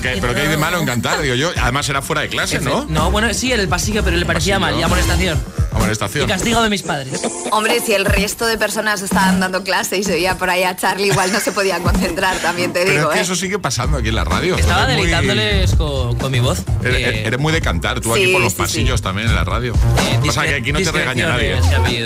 Pero 0.00 0.20
pero 0.20 0.34
que 0.36 0.40
hay 0.42 0.46
de 0.46 0.56
malo 0.56 0.78
en 0.78 0.86
cantar, 0.86 1.20
digo 1.20 1.34
yo. 1.34 1.50
Además 1.60 1.88
era 1.88 2.00
fuera 2.00 2.22
de 2.22 2.28
clase, 2.28 2.60
¿no? 2.60 2.84
No, 2.88 3.10
bueno, 3.10 3.34
sí, 3.34 3.52
en 3.52 3.58
el 3.58 3.66
pasillo, 3.66 4.04
pero 4.04 4.16
le 4.16 4.24
parecía 4.24 4.60
mal. 4.60 4.78
Y 4.78 4.82
amonestación. 4.84 5.42
Y 5.78 5.80
Amonestación. 5.80 6.28
castigo 6.28 6.62
de 6.62 6.70
mis 6.70 6.82
padres. 6.82 7.20
Hombre, 7.50 7.80
si 7.80 7.92
el 7.94 8.04
resto 8.04 8.46
de 8.46 8.58
personas 8.58 9.00
estaban 9.02 9.40
dando 9.40 9.62
clase 9.62 9.96
y 9.96 10.02
se 10.04 10.14
oía 10.14 10.36
por 10.36 10.50
ahí 10.50 10.64
a 10.64 10.76
Charlie, 10.76 11.06
igual 11.08 11.32
no 11.32 11.40
se 11.40 11.52
podían 11.52 11.82
concentrar, 11.82 12.36
también 12.38 12.72
te 12.72 12.80
Pero 12.84 12.92
digo, 12.92 13.08
es 13.10 13.14
que 13.14 13.18
¿eh? 13.20 13.22
eso 13.22 13.36
sigue 13.36 13.58
pasando 13.58 13.98
aquí 13.98 14.08
en 14.08 14.14
la 14.16 14.24
radio. 14.24 14.56
Estaba 14.56 14.84
Eres 14.84 14.96
muy- 14.98 15.06
deleitándoles 15.06 15.74
con, 15.76 16.16
con 16.18 16.30
mi 16.32 16.40
voz. 16.40 16.62
Eres, 16.82 16.96
Eh, 16.98 17.22
eres 17.26 17.40
muy 17.40 17.52
de 17.52 17.60
cantar, 17.60 18.00
tú 18.00 18.12
aquí 18.12 18.26
por 18.32 18.40
los 18.40 18.52
sí, 18.52 18.56
sí. 18.56 18.62
pasillos 18.62 19.00
también 19.02 19.28
en 19.28 19.34
la 19.34 19.44
radio. 19.44 19.72
o 19.74 20.32
sea 20.32 20.44
que 20.44 20.56
aquí 20.56 20.72
no 20.72 20.80
te 20.80 20.92
regaña 20.92 21.28
nadie. 21.28 21.58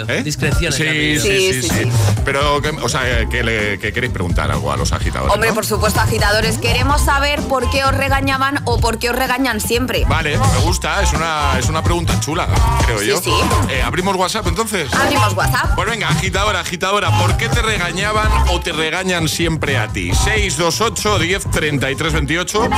¿Eh? 0.08 0.22
Discreciones, 0.22 0.74
Sí, 0.76 0.84
sí, 0.84 1.20
sí, 1.20 1.52
Sí, 1.62 1.62
sí, 1.62 1.68
sí, 1.84 1.88
Pero, 2.24 2.60
que- 2.62 2.70
o 2.70 2.88
sea, 2.88 3.26
que, 3.28 3.42
le, 3.42 3.78
que 3.78 3.92
queréis 3.92 4.12
preguntar 4.12 4.50
algo 4.50 4.70
a 4.72 4.76
los 4.76 4.92
agitadores. 4.92 5.32
Hombre, 5.34 5.48
¿no? 5.50 5.54
por 5.54 5.66
supuesto, 5.66 6.00
agitadores, 6.00 6.58
queremos 6.58 7.00
saber 7.02 7.40
por 7.42 7.68
qué 7.70 7.84
os 7.84 7.94
regañaban 7.96 8.60
o 8.64 8.78
por 8.78 8.98
qué 8.98 9.10
os 9.10 9.16
regañan 9.16 9.60
siempre. 9.60 10.04
Vale, 10.06 10.36
me 10.38 10.58
gusta, 10.64 11.02
es 11.02 11.12
una, 11.12 11.58
es 11.58 11.68
una 11.68 11.82
pregunta 11.82 12.18
chula, 12.20 12.48
creo 12.86 12.98
Sí, 13.00 13.06
yo. 13.06 13.20
sí. 13.20 13.30
Eh, 13.70 13.82
¿Abrimos 13.82 14.16
WhatsApp 14.16 14.46
entonces? 14.46 14.92
Abrimos 14.94 15.34
WhatsApp. 15.34 15.74
Pues 15.74 15.88
venga, 15.88 16.08
agitadora, 16.08 16.60
agitadora, 16.60 17.10
¿por 17.18 17.36
qué 17.36 17.48
te 17.48 17.62
regañaban 17.62 18.30
o 18.50 18.60
te 18.60 18.72
regañan 18.72 19.28
siempre 19.28 19.78
a 19.78 19.88
ti? 19.88 20.12
628 20.14 21.18
10 21.18 21.50
33 21.50 22.12
28. 22.12 22.70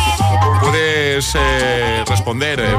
Puedes 0.61 1.33
eh, 1.35 2.05
responder 2.07 2.61
eh, 2.61 2.77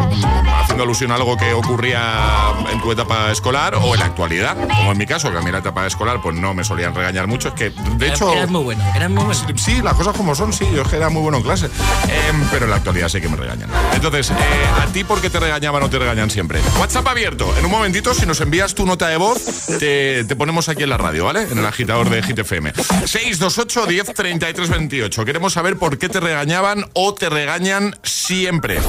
haciendo 0.62 0.84
alusión 0.84 1.12
a 1.12 1.16
algo 1.16 1.38
que 1.38 1.54
ocurría 1.54 2.54
en 2.72 2.82
tu 2.82 2.92
etapa 2.92 3.32
escolar 3.32 3.76
o 3.76 3.94
en 3.94 4.00
la 4.00 4.06
actualidad, 4.08 4.56
como 4.56 4.92
en 4.92 4.98
mi 4.98 5.06
caso, 5.06 5.32
que 5.32 5.38
a 5.38 5.42
mí 5.42 5.52
la 5.52 5.60
etapa 5.60 5.86
escolar 5.86 6.22
pues 6.22 6.36
no 6.36 6.54
me 6.54 6.64
solían 6.64 6.94
regañar 6.96 7.28
mucho. 7.28 7.50
Es 7.50 7.54
que, 7.54 7.70
de 7.70 8.08
hecho... 8.08 8.32
Eras 8.32 8.50
muy 8.50 8.64
bueno, 8.64 8.84
eras 8.96 9.10
muy 9.10 9.24
bueno. 9.24 9.42
Sí, 9.56 9.82
las 9.82 9.94
cosas 9.94 10.16
como 10.16 10.36
son, 10.36 10.54
sí, 10.54 10.68
yo 10.74 10.82
es 10.82 10.88
que 10.88 10.98
era 10.98 11.10
muy 11.10 11.22
bueno 11.22 11.38
en 11.38 11.44
clase. 11.44 11.66
Em, 11.66 12.48
pero 12.52 12.66
en 12.66 12.72
la 12.72 12.78
actualidad 12.78 13.10
sí 13.10 13.22
que 13.22 13.30
me 13.30 13.38
regañan. 13.38 13.70
Entonces, 13.94 14.32
eh, 14.32 14.34
¿a 14.82 14.86
ti 14.88 15.04
por 15.04 15.22
qué 15.22 15.30
te 15.30 15.40
regañaban 15.40 15.84
o 15.84 15.90
te 15.90 16.00
regañan 16.00 16.30
siempre? 16.30 16.62
WhatsApp 16.80 17.08
abierto. 17.08 17.54
En 17.58 17.66
un 17.66 17.72
momentito, 17.86 18.16
si 18.16 18.26
nos 18.26 18.42
envías 18.42 18.74
tu 18.74 18.84
nota 18.84 19.08
de 19.10 19.18
voz, 19.18 19.44
te, 19.80 20.24
te 20.24 20.36
ponemos 20.36 20.68
aquí 20.70 20.82
en 20.82 20.90
la 20.90 20.98
radio, 20.98 21.26
¿vale? 21.26 21.44
En 21.44 21.60
el 21.60 21.66
agitador 21.68 22.10
de 22.10 22.20
GTFM. 22.22 22.74
628 23.06 23.86
10 23.86 24.14
33 24.16 24.70
28. 24.70 25.24
Queremos 25.26 25.54
saber 25.54 25.78
por 25.78 26.00
qué 26.00 26.10
te 26.10 26.20
regañaban 26.20 26.90
o 26.94 27.14
te 27.14 27.30
regañan 27.30 27.96
siempre. 28.02 28.80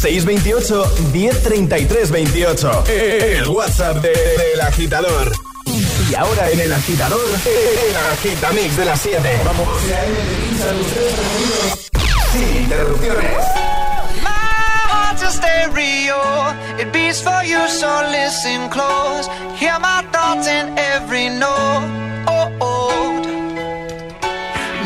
628 0.00 0.92
1033 1.12 2.10
28. 2.10 2.84
El 2.88 3.46
WhatsApp 3.48 3.98
de- 3.98 4.08
del 4.10 4.60
agitador. 4.60 5.30
Y 6.10 6.14
ahora 6.16 6.50
en 6.50 6.58
el 6.60 6.72
agitador, 6.72 7.20
el 7.44 7.96
agitamix 8.12 8.76
de 8.76 8.84
las 8.86 9.00
7. 9.02 9.40
Vamos. 9.44 9.68
Sin 12.32 12.62
interrupciones. 12.62 13.65
A 15.26 15.30
stereo. 15.30 16.20
It 16.78 16.92
beats 16.92 17.20
for 17.20 17.42
you, 17.42 17.60
so 17.68 17.90
listen 18.18 18.68
close. 18.70 19.26
Hear 19.58 19.76
my 19.80 20.00
thoughts 20.12 20.46
in 20.46 20.66
every 20.78 21.28
note. 21.28 21.84
Oh, 22.28 22.48
oh. 22.60 23.10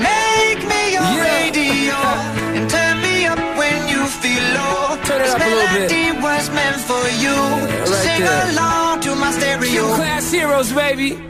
Make 0.08 0.60
me 0.72 0.82
your 0.96 1.12
radio 1.28 2.00
and 2.56 2.70
turn 2.70 3.02
me 3.02 3.26
up 3.26 3.40
when 3.60 3.78
you 3.92 4.06
feel 4.22 4.44
low. 4.56 4.96
Turn 5.04 5.20
it 5.20 5.24
this 5.24 5.34
up 5.34 5.42
a 5.42 5.44
little 5.44 5.68
bit. 5.76 5.90
melody 5.90 6.06
was 6.26 6.44
meant 6.56 6.80
for 6.88 7.04
you. 7.24 7.36
so 7.84 7.92
right 7.92 8.04
sing 8.06 8.20
there. 8.24 8.50
along 8.52 9.00
to 9.00 9.14
my 9.16 9.30
stereo. 9.32 9.94
Class 9.94 10.32
heroes, 10.32 10.72
baby. 10.72 11.29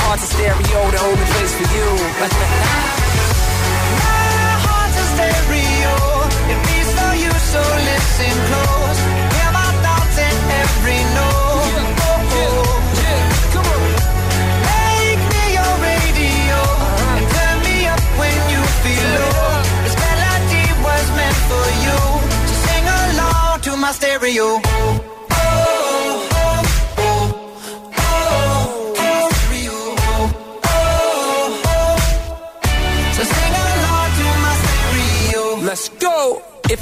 heart's 0.03 0.23
a 0.23 0.27
stereo, 0.33 0.79
the 0.91 1.01
only 1.09 1.25
place 1.33 1.53
for 1.59 1.67
you. 1.75 1.87
My 4.01 4.51
heart's 4.65 4.97
a 4.97 5.05
stereo. 5.13 5.93
It 6.51 6.59
beats 6.67 6.91
for 6.97 7.13
you, 7.23 7.31
so 7.51 7.61
listen 7.89 8.35
close. 8.47 8.70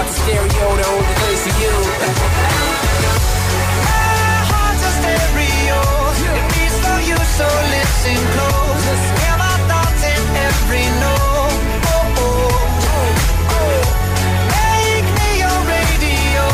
heart's 0.00 0.16
a 0.16 0.22
stereo, 0.22 0.66
the 0.80 0.86
only 0.92 1.14
place 1.20 1.42
for 1.44 1.54
you. 1.60 1.74
My 3.84 4.32
heart's 4.50 4.84
a 4.88 4.92
stereo. 5.00 5.80
It 6.24 6.44
beats 6.56 6.78
for 6.84 6.98
you, 7.08 7.18
so 7.36 7.46
listen 7.74 8.20
close. 8.34 8.86
Hear 9.20 9.36
my 9.44 9.56
thoughts 9.68 10.02
in 10.12 10.22
every 10.48 10.86
note. 11.04 11.60
Oh, 11.84 12.22
oh, 12.24 12.48
oh. 12.88 13.56
oh. 13.60 13.80
Make 14.56 15.08
me 15.20 15.28
your 15.44 15.58
radio. 15.68 16.44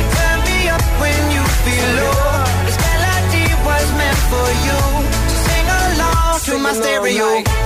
And 0.00 0.08
turn 0.16 0.38
me 0.48 0.58
up 0.72 0.84
when 1.02 1.20
you 1.36 1.44
feel 1.64 1.88
low. 2.00 2.48
This 2.64 2.78
melody 2.86 3.46
was 3.68 3.86
meant 4.00 4.20
for 4.32 4.48
you. 4.66 4.80
So 5.28 5.36
sing 5.46 5.66
along 5.84 6.34
to 6.48 6.52
my 6.64 6.72
stereo. 6.80 7.28
Oh, 7.28 7.65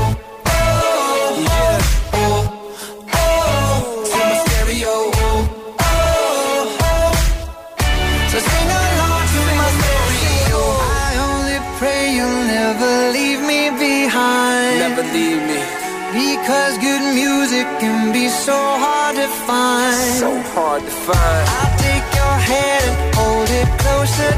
so 18.40 18.56
hard 18.56 19.16
to 19.16 19.28
find. 19.46 20.14
So 20.16 20.30
hard 20.54 20.82
to 20.82 20.90
find. 20.90 21.44
I'll 21.58 21.78
take 21.78 22.06
your 22.20 22.36
hand 22.50 22.84
and 22.88 23.14
hold 23.14 23.50
it 23.60 23.68
closer 23.82 24.32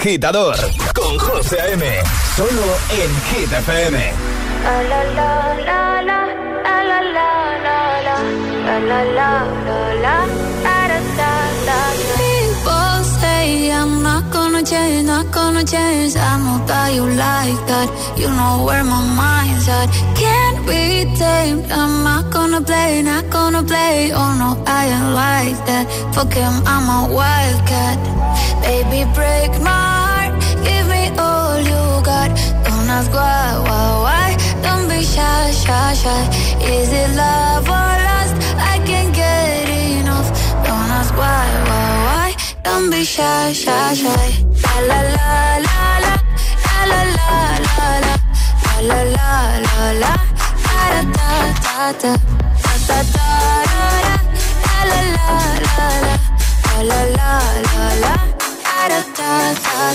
agitador 0.00 0.56
con 0.94 1.18
José 1.18 1.58
M. 1.72 1.84
Solo 2.34 2.68
en 3.00 3.10
Hit 3.28 3.50
People 12.16 13.04
say 13.20 13.70
I'm 13.70 14.02
not 14.02 14.30
gonna 14.32 14.62
change, 14.62 15.06
not 15.06 15.30
gonna 15.30 15.64
change. 15.64 16.16
I 16.16 16.38
know 16.44 16.64
that 16.66 16.94
you 16.94 17.04
like 17.04 17.60
that. 17.68 17.88
You 18.16 18.28
know 18.28 18.64
where 18.64 18.84
my 18.84 19.02
mind's 19.20 19.68
at. 19.68 19.88
Can't 20.16 20.66
be 20.66 21.04
tamed. 21.18 21.70
I'm 21.70 22.04
not 22.04 22.30
gonna 22.32 22.62
play, 22.62 23.02
not 23.02 23.28
gonna 23.28 23.62
play. 23.62 24.12
Oh 24.14 24.32
no, 24.40 24.64
I 24.66 24.86
ain't 24.86 25.12
like 25.14 25.58
that. 25.66 25.84
Fuck 26.14 26.32
him, 26.32 26.54
I'm 26.64 26.88
a 26.88 27.14
wildcat. 27.14 27.98
Baby, 28.62 29.04
break 29.14 29.50
my 29.62 29.89
Is 35.52 36.92
it 36.92 37.16
love 37.16 37.68
or? 37.68 37.74
I 37.74 38.78
get 38.86 39.68
enough. 39.98 40.28
Don't 40.64 40.90
ask 40.98 41.12
why, 41.16 41.46
why. 41.68 42.36
Don't 42.62 42.88
be 42.88 43.02
shy. 43.04 43.50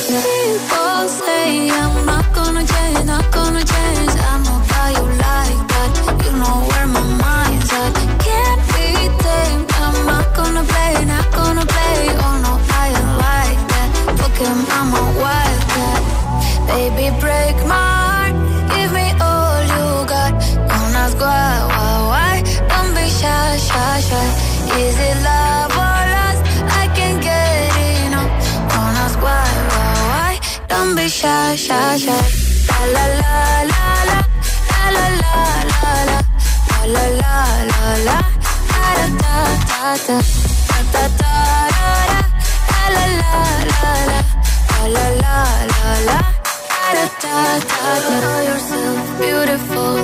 People 0.07 1.07
say 1.07 1.69
I'm 1.69 2.05
not 2.05 2.33
gonna 2.33 2.65
change, 2.67 3.05
not 3.05 3.31
gonna 3.31 3.63
change. 3.63 4.11
I'm 4.29 4.64
Is 24.05 24.97
it 24.99 25.17
love? 25.23 25.71
I 26.81 26.85
can't 26.93 27.19
get 27.23 27.75
enough. 28.05 28.29
Don't 28.69 28.95
ask 29.03 29.17
why, 29.19 29.49
why, 29.71 29.93
why. 30.09 30.33
Don't 30.67 30.95
be 30.95 31.07
shy, 31.09 31.55
shy, 31.55 31.97
shy. 31.97 32.21
La 32.69 32.79
la 32.95 33.05
la 33.21 33.35
la 33.71 33.85
la 34.11 34.21
la 34.95 35.05
la 35.21 35.35
la 35.71 35.93
la 35.95 36.23
la 36.93 37.05
la 37.05 37.05
la 37.05 37.93
la 38.05 38.17
da 40.93 41.05
da 41.09 41.35
la 41.35 41.83
la 41.85 42.03
la 42.95 43.05
la 43.05 43.23
la 43.75 43.93
la 44.93 45.05
la 45.23 45.37
la 45.73 45.93
la 46.07 46.19
yourself 48.47 48.97
beautiful. 49.19 49.95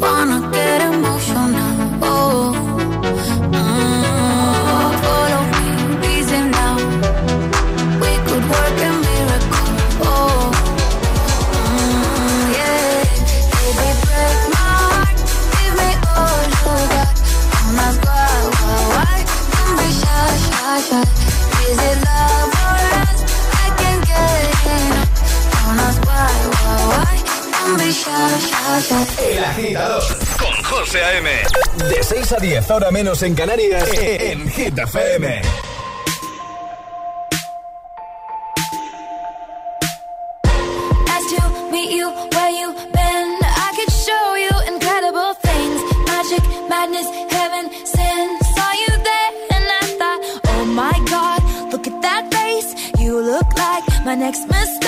Wanna 0.00 0.57
El 29.22 29.44
agitador 29.44 30.02
con 30.38 30.52
José 30.64 31.02
A.M. 31.04 31.30
De 31.90 32.02
6 32.02 32.32
a 32.32 32.36
10, 32.36 32.70
ahora 32.70 32.90
menos 32.90 33.22
en 33.22 33.34
Canarias, 33.34 33.88
en 34.00 34.48
Gita 34.48 34.84
FM. 34.84 35.42
As 41.10 41.32
you 41.32 41.70
meet 41.70 41.90
you 41.90 42.08
where 42.32 42.50
you 42.50 42.72
been, 42.92 43.38
I 43.42 43.72
could 43.76 43.92
show 43.92 44.36
you 44.36 44.74
incredible 44.74 45.34
things. 45.42 45.82
Magic, 46.06 46.42
madness, 46.68 47.06
heaven, 47.30 47.70
sin. 47.84 48.38
Saw 48.56 48.72
you 48.72 48.92
there 49.08 49.30
and 49.54 49.64
I 49.80 49.86
thought, 49.98 50.20
oh 50.46 50.64
my 50.64 50.98
god, 51.10 51.42
look 51.72 51.86
at 51.86 52.00
that 52.02 52.32
face. 52.32 52.74
You 52.98 53.20
look 53.20 53.46
like 53.58 53.84
my 54.04 54.14
next 54.14 54.46
mistake. 54.48 54.87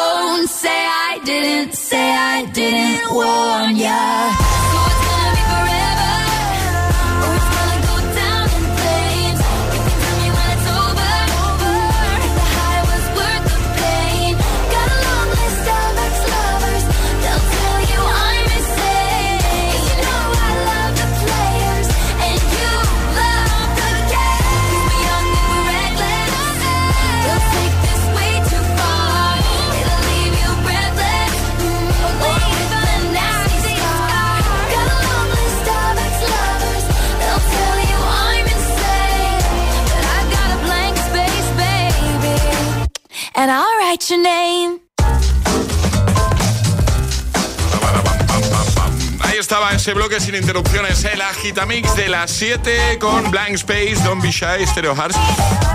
ese 49.81 49.93
bloque 49.95 50.19
sin 50.19 50.35
interrupciones, 50.35 51.03
el 51.05 51.19
Agitamix 51.21 51.95
de 51.95 52.07
las 52.07 52.29
7 52.29 52.99
con 52.99 53.31
Blank 53.31 53.53
Space, 53.55 53.95
Don't 54.03 54.21
Be 54.21 54.29
Shy, 54.29 54.67
Stereo 54.67 54.95
Hearts. 54.95 55.17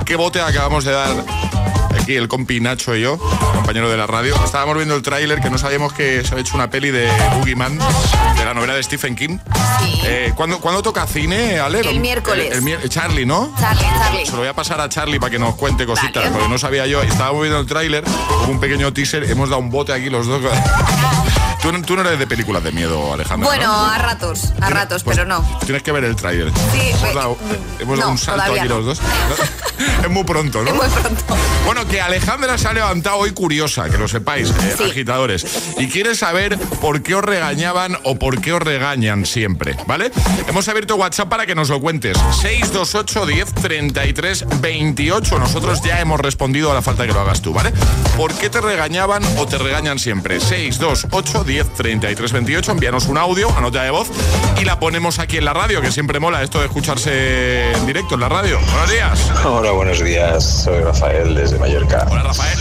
Qué 0.05 0.15
bote 0.15 0.41
acabamos 0.41 0.85
de 0.85 0.93
dar 0.93 1.25
aquí 2.01 2.15
el 2.15 2.29
compi 2.29 2.61
Nacho 2.61 2.95
y 2.95 3.01
yo, 3.03 3.19
compañero 3.19 3.91
de 3.91 3.97
la 3.97 4.07
radio. 4.07 4.37
Estábamos 4.45 4.77
viendo 4.77 4.95
el 4.95 5.03
tráiler 5.03 5.41
que 5.41 5.51
no 5.51 5.59
sabíamos 5.59 5.93
que 5.93 6.23
se 6.23 6.29
había 6.31 6.43
hecho 6.43 6.55
una 6.55 6.71
peli 6.71 6.93
de 6.93 7.11
Boogeyman, 7.35 7.77
de 8.37 8.45
la 8.45 8.55
novela 8.55 8.75
de 8.75 8.83
Stephen 8.85 9.17
King. 9.17 9.39
Eh, 10.05 10.33
¿cuándo, 10.37 10.61
cuándo 10.61 10.83
toca 10.83 11.05
cine, 11.09 11.59
Ale? 11.59 11.81
El 11.81 11.99
miércoles. 11.99 12.47
El- 12.53 12.59
el 12.59 12.63
mier- 12.63 12.89
Charlie, 12.89 13.27
¿no? 13.27 13.53
Charlie, 13.59 13.83
Charlie. 13.99 14.27
Se 14.27 14.33
lo 14.33 14.39
voy 14.39 14.49
a 14.49 14.55
pasar 14.55 14.81
a 14.81 14.89
Charlie 14.89 15.19
para 15.19 15.31
que 15.33 15.41
nos 15.41 15.57
cuente 15.57 15.85
cositas, 15.85 16.29
porque 16.31 16.49
no 16.49 16.59
sabía 16.59 16.87
yo. 16.87 17.03
Estábamos 17.03 17.41
viendo 17.43 17.59
el 17.59 17.67
tráiler, 17.67 18.05
un 18.47 18.61
pequeño 18.61 18.93
teaser, 18.93 19.25
hemos 19.25 19.49
dado 19.51 19.61
un 19.63 19.71
bote 19.71 19.93
aquí 19.93 20.11
los 20.11 20.29
dos. 20.29 20.43
tú, 21.67 21.73
no- 21.73 21.83
tú 21.83 21.97
no 21.97 22.03
eres 22.03 22.19
de 22.19 22.27
películas 22.27 22.63
de 22.63 22.71
miedo, 22.73 23.13
Alejandra. 23.13 23.49
Bueno, 23.49 23.67
¿no? 23.67 23.87
a 23.87 23.99
ratos, 23.99 24.53
a 24.61 24.71
ratos, 24.71 25.03
Pues 25.03 25.17
pero 25.17 25.29
no. 25.29 25.45
Tienes 25.65 25.83
que 25.83 25.91
ver 25.93 26.05
el 26.05 26.15
tráiler. 26.15 26.53
Sí, 26.73 26.81
hemos 26.91 27.01
pues, 27.01 27.15
dado, 27.15 27.39
hemos 27.81 27.99
dado 27.99 28.11
un 28.13 28.19
salto 28.19 28.53
aquí 28.53 28.69
no. 28.69 28.77
los 28.81 28.85
dos. 28.87 29.01
es 30.05 30.11
muy 30.11 30.25
pronto, 30.25 30.63
¿no? 30.63 30.71
Es 30.71 30.77
muy 30.77 30.87
pronto. 31.03 31.37
Bueno, 31.65 31.87
que 31.89 32.01
Alejandra 32.01 32.57
se 32.57 32.69
ha 32.69 32.73
levantado 32.73 33.17
hoy 33.17 33.33
curiosa, 33.33 33.91
que 33.91 33.99
lo 33.99 34.07
sepáis, 34.07 34.51
eh, 34.51 34.77
agitadores. 34.91 35.45
Y 35.79 35.89
quiere 35.89 36.15
saber 36.15 36.57
por 36.81 37.03
qué 37.03 37.17
os 37.17 37.25
regañaban 37.25 37.99
o 38.05 38.17
por 38.17 38.41
qué 38.41 38.53
os 38.53 38.63
regañan 38.63 39.27
siempre, 39.27 39.77
¿vale? 39.87 40.13
Hemos 40.47 40.69
abierto 40.69 40.95
WhatsApp 40.95 41.29
para 41.29 41.47
que 41.47 41.55
nos 41.57 41.69
lo 41.69 41.81
cuentes. 41.81 42.17
628 42.43 43.27
10 43.27 43.55
33 43.55 44.45
28. 44.61 45.39
Nosotros 45.39 45.83
ya 45.83 46.01
hemos 46.01 46.21
respondido 46.21 46.71
a 46.71 46.75
la 46.75 46.83
falta 46.83 47.07
que 47.07 47.13
lo 47.13 47.21
hagas 47.21 47.43
tú, 47.43 47.53
¿vale? 47.53 47.73
¿Por 48.17 48.33
qué 48.35 48.51
te 48.51 48.61
regañaban 48.61 49.23
o 49.39 49.47
te 49.47 49.59
regañan 49.59 49.99
siempre? 49.99 50.39
628 50.41 51.45
10 51.45 51.56
33 51.65 52.33
28. 52.33 52.73
Envíanos 52.73 53.07
un 53.07 53.19
audio, 53.19 53.49
una 53.49 53.61
nota 53.61 53.83
de 53.83 53.91
voz 53.91 54.09
y 54.61 54.65
la 54.65 54.79
ponemos 54.79 55.19
aquí 55.19 55.39
en 55.39 55.45
la 55.45 55.53
radio, 55.53 55.81
que 55.81 55.91
siempre 55.91 56.21
mola 56.21 56.43
esto 56.43 56.59
de 56.59 56.67
escucharse 56.67 57.73
en 57.73 57.87
directo 57.87 58.15
en 58.15 58.21
la 58.21 58.29
radio. 58.29 58.59
Buenos 58.61 58.91
días. 58.91 59.33
Hola, 59.45 59.71
buenos 59.71 60.03
días. 60.03 60.45
Soy 60.45 60.83
Rafael 60.83 61.35
desde 61.35 61.59
Mallorca. 61.59 62.07
Hola, 62.11 62.23
Rafael. 62.25 62.59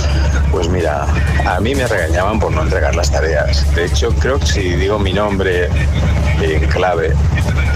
Pues 0.51 0.69
mira, 0.69 1.05
a 1.45 1.59
mí 1.59 1.75
me 1.75 1.87
regañaban 1.87 2.39
por 2.39 2.51
no 2.51 2.63
entregar 2.63 2.95
las 2.95 3.11
tareas. 3.11 3.73
De 3.75 3.85
hecho, 3.85 4.09
creo 4.19 4.39
que 4.39 4.45
si 4.45 4.61
digo 4.75 4.99
mi 4.99 5.13
nombre 5.13 5.69
en 6.41 6.65
clave 6.67 7.13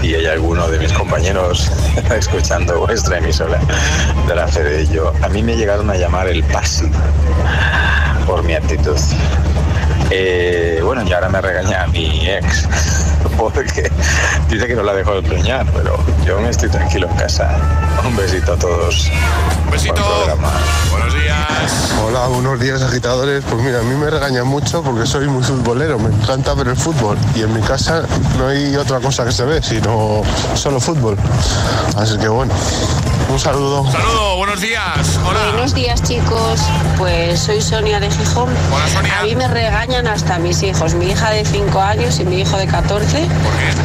y 0.02 0.14
hay 0.14 0.26
alguno 0.26 0.68
de 0.68 0.78
mis 0.78 0.92
compañeros 0.92 1.70
escuchando 2.16 2.80
vuestra 2.80 3.18
emisora 3.18 3.60
de 4.26 4.34
la 4.34 4.48
fe 4.48 4.62
de 4.62 4.82
ello, 4.82 5.12
a 5.22 5.28
mí 5.28 5.42
me 5.42 5.56
llegaron 5.56 5.90
a 5.90 5.96
llamar 5.96 6.28
el 6.28 6.42
pasi 6.44 6.86
por 8.26 8.42
mi 8.42 8.54
actitud. 8.54 8.96
Eh, 10.10 10.80
bueno, 10.82 11.02
y 11.06 11.12
ahora 11.12 11.28
me 11.28 11.40
regaña 11.40 11.86
mi 11.86 12.28
ex 12.28 12.68
porque 13.38 13.90
dice 14.48 14.66
que 14.66 14.74
no 14.74 14.82
la 14.82 14.94
dejo 14.94 15.14
de 15.14 15.22
preñar, 15.22 15.66
pero 15.72 15.96
yo 16.24 16.40
me 16.40 16.50
estoy 16.50 16.68
tranquilo 16.68 17.08
en 17.08 17.16
casa. 17.16 17.56
Un 18.04 18.16
besito 18.16 18.52
a 18.52 18.56
todos. 18.56 19.10
Un 19.64 19.70
besito. 19.70 20.02
Buenos 20.90 21.14
días. 21.14 21.92
Hola, 22.04 22.26
buenos 22.28 22.60
días 22.60 22.82
agitadores. 22.82 23.44
Pues 23.48 23.62
mira, 23.62 23.80
a 23.80 23.82
mí 23.82 23.94
me 23.94 24.08
regañan 24.08 24.46
mucho 24.46 24.82
porque 24.82 25.06
soy 25.06 25.28
muy 25.28 25.42
futbolero, 25.42 25.98
me 25.98 26.14
encanta 26.14 26.54
ver 26.54 26.68
el 26.68 26.76
fútbol 26.76 27.18
y 27.34 27.42
en 27.42 27.52
mi 27.52 27.60
casa 27.60 28.04
no 28.38 28.48
hay 28.48 28.74
otra 28.76 29.00
cosa 29.00 29.24
que 29.24 29.32
se 29.32 29.44
ve, 29.44 29.62
sino 29.62 30.22
solo 30.54 30.80
fútbol. 30.80 31.16
Así 31.96 32.16
que 32.18 32.28
bueno, 32.28 32.54
un 33.28 33.38
saludo. 33.38 33.90
Saludo, 33.90 34.36
buenos 34.36 34.60
días. 34.60 35.18
Hola. 35.26 35.40
Buenos 35.52 35.74
días 35.74 36.02
chicos, 36.02 36.60
pues 36.96 37.40
soy 37.40 37.60
Sonia 37.60 38.00
de 38.00 38.10
Gijón. 38.10 38.48
Hola 38.72 38.88
Sonia. 38.88 39.20
A 39.20 39.24
mí 39.24 39.36
me 39.36 39.48
regañan 39.48 40.06
hasta 40.06 40.38
mis 40.38 40.62
hijos, 40.62 40.94
mi 40.94 41.10
hija 41.10 41.30
de 41.30 41.44
5 41.44 41.80
años 41.80 42.18
y 42.18 42.24
mi 42.24 42.40
hijo 42.40 42.56
de 42.56 42.66
14, 42.66 43.28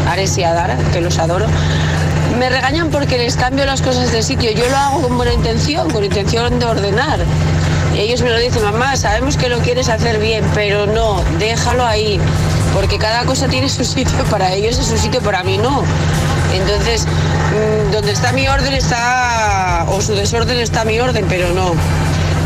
Ares 0.08 0.38
y 0.38 0.44
Adara, 0.44 0.78
que 0.94 1.02
los 1.02 1.18
adoro. 1.20 1.48
Me 2.40 2.50
regañan 2.50 2.90
porque 2.90 3.18
les 3.18 3.38
cambio 3.38 3.66
las 3.66 3.82
cosas 3.82 4.12
de 4.12 4.22
sitio. 4.22 4.52
Yo 4.52 4.68
lo 4.70 4.76
hago 4.76 5.02
con 5.04 5.16
buena 5.16 5.34
intención, 5.34 5.90
con 5.90 6.04
intención 6.04 6.60
de 6.60 6.66
ordenar. 6.66 7.20
Y 7.94 8.00
ellos 8.00 8.22
me 8.22 8.30
lo 8.30 8.38
dicen, 8.38 8.62
mamá, 8.62 8.98
sabemos 8.98 9.38
que 9.38 9.48
lo 9.48 9.60
quieres 9.60 9.88
hacer 9.88 10.20
bien, 10.20 10.44
pero 10.54 10.86
no, 10.86 11.24
déjalo 11.40 11.86
ahí. 11.86 12.20
Porque 12.74 12.98
cada 12.98 13.24
cosa 13.24 13.48
tiene 13.48 13.70
su 13.70 13.86
sitio, 13.86 14.22
para 14.30 14.52
ellos 14.52 14.78
es 14.78 14.86
su 14.86 14.98
sitio, 14.98 15.22
para 15.22 15.44
mí 15.44 15.58
no. 15.58 15.84
Entonces, 16.54 17.06
mm, 17.06 17.92
donde 17.94 18.12
está 18.12 18.34
mi 18.34 18.48
orden 18.50 18.74
está, 18.74 19.86
o 19.88 20.02
su 20.02 20.14
desorden 20.14 20.60
está 20.60 20.84
mi 20.84 21.00
orden, 21.00 21.26
pero 21.30 21.54
no, 21.54 21.74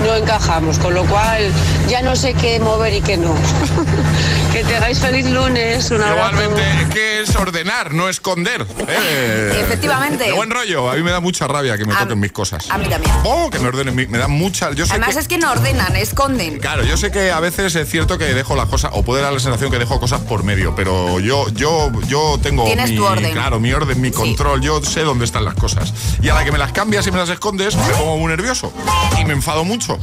no 0.05 0.15
encajamos. 0.15 0.77
Con 0.77 0.93
lo 0.93 1.03
cual, 1.05 1.51
ya 1.87 2.03
no 2.03 2.15
sé 2.15 2.35
qué 2.35 2.59
mover 2.59 2.93
y 2.93 3.01
qué 3.01 3.17
no. 3.17 3.33
que 4.59 4.65
tengáis 4.73 4.99
feliz 4.99 5.25
lunes, 5.29 5.89
un 5.91 6.01
abrazo. 6.01 6.15
Igualmente, 6.41 6.81
es 6.81 6.89
que 6.89 7.21
es 7.21 7.35
ordenar, 7.35 7.93
no 7.93 8.09
esconder. 8.09 8.65
Eh, 8.89 9.57
Efectivamente. 9.61 10.25
De 10.25 10.31
buen 10.33 10.49
rollo. 10.49 10.89
A 10.91 10.95
mí 10.95 11.01
me 11.03 11.11
da 11.11 11.21
mucha 11.21 11.47
rabia 11.47 11.77
que 11.77 11.85
me 11.85 11.93
A- 11.93 11.99
toquen 11.99 12.19
mis 12.19 12.31
cosas. 12.33 12.69
A 12.69 12.77
mí 12.77 12.89
también. 12.89 13.13
Oh, 13.23 13.49
que 13.49 13.57
me 13.59 13.67
ordenen. 13.69 13.95
mi- 13.95 14.07
Me 14.07 14.17
da 14.17 14.27
mucha. 14.27 14.71
Yo 14.71 14.85
sé 14.85 14.91
Además 14.93 15.13
que- 15.13 15.19
es 15.21 15.27
que 15.29 15.37
no 15.37 15.51
ordenan, 15.51 15.95
esconden. 15.95 16.59
Claro, 16.59 16.83
yo 16.83 16.97
sé 16.97 17.09
que 17.11 17.31
a 17.31 17.39
veces 17.39 17.73
es 17.75 17.89
cierto 17.89 18.17
que 18.17 18.25
dejo 18.25 18.55
las 18.55 18.67
cosas, 18.67 18.91
o 18.93 19.03
puede 19.03 19.21
dar 19.21 19.31
la 19.31 19.39
sensación 19.39 19.71
que 19.71 19.79
dejo 19.79 19.99
cosas 19.99 20.21
por 20.21 20.43
medio, 20.43 20.75
pero 20.75 21.19
yo, 21.21 21.47
yo, 21.49 21.89
yo 22.07 22.37
tengo 22.41 22.65
Tienes 22.65 22.89
mi, 22.89 22.97
tu 22.97 23.05
orden. 23.05 23.31
claro, 23.31 23.59
mi 23.61 23.71
orden, 23.71 24.01
mi 24.01 24.11
control, 24.11 24.59
yo 24.61 24.83
sé 24.83 25.01
dónde 25.01 25.23
están 25.25 25.45
las 25.45 25.53
cosas. 25.55 25.93
Y 26.21 26.27
a 26.29 26.33
la 26.33 26.43
que 26.43 26.51
me 26.51 26.57
las 26.57 26.71
cambias 26.73 27.07
y 27.07 27.11
me 27.11 27.17
las 27.17 27.29
escondes, 27.29 27.75
me 27.77 27.89
pongo 27.93 28.17
muy 28.17 28.27
nervioso 28.27 28.73
y 29.19 29.23
me 29.25 29.33
enfado 29.33 29.63
mucho 29.63 29.99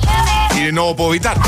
y 0.57 0.73
no 0.73 0.87
lo 0.87 0.97
puedo 0.97 1.11
evitar. 1.11 1.39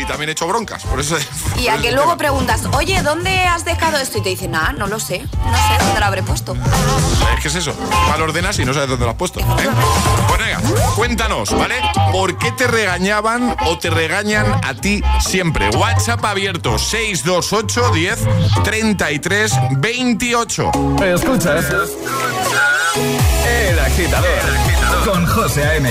Y 0.00 0.04
también 0.06 0.28
he 0.28 0.32
hecho 0.32 0.46
broncas, 0.46 0.84
por 0.84 1.00
eso. 1.00 1.16
Y 1.58 1.68
a 1.68 1.76
que 1.78 1.90
luego. 1.92 2.16
Preguntas, 2.20 2.66
oye, 2.76 3.00
¿dónde 3.00 3.30
has 3.44 3.64
dejado 3.64 3.96
esto? 3.96 4.18
Y 4.18 4.20
te 4.22 4.28
dicen, 4.28 4.54
ah, 4.54 4.74
no 4.76 4.86
lo 4.86 5.00
sé, 5.00 5.20
no 5.20 5.56
sé 5.56 5.84
dónde 5.84 6.00
lo 6.00 6.04
habré 6.04 6.22
puesto. 6.22 6.54
Es 7.34 7.40
que 7.40 7.48
es 7.48 7.54
eso, 7.54 7.72
mal 8.10 8.20
ordenas 8.20 8.58
y 8.58 8.64
no 8.66 8.74
sabes 8.74 8.90
dónde 8.90 9.06
lo 9.06 9.12
has 9.12 9.16
puesto. 9.16 9.40
¿eh? 9.40 9.44
Pues 10.28 10.38
venga, 10.38 10.60
cuéntanos, 10.96 11.56
¿vale? 11.56 11.76
¿Por 12.12 12.36
qué 12.36 12.52
te 12.52 12.66
regañaban 12.66 13.56
o 13.64 13.78
te 13.78 13.88
regañan 13.88 14.60
a 14.62 14.74
ti 14.74 15.02
siempre? 15.20 15.70
WhatsApp 15.70 16.22
abierto 16.22 16.78
628 16.78 17.90
10 17.90 18.18
33 18.64 19.52
28. 19.78 20.72
Escuchas 21.02 21.64
El 23.48 23.78
Agitador 23.78 25.06
con 25.06 25.24
José 25.24 25.64
A.M. 25.64 25.90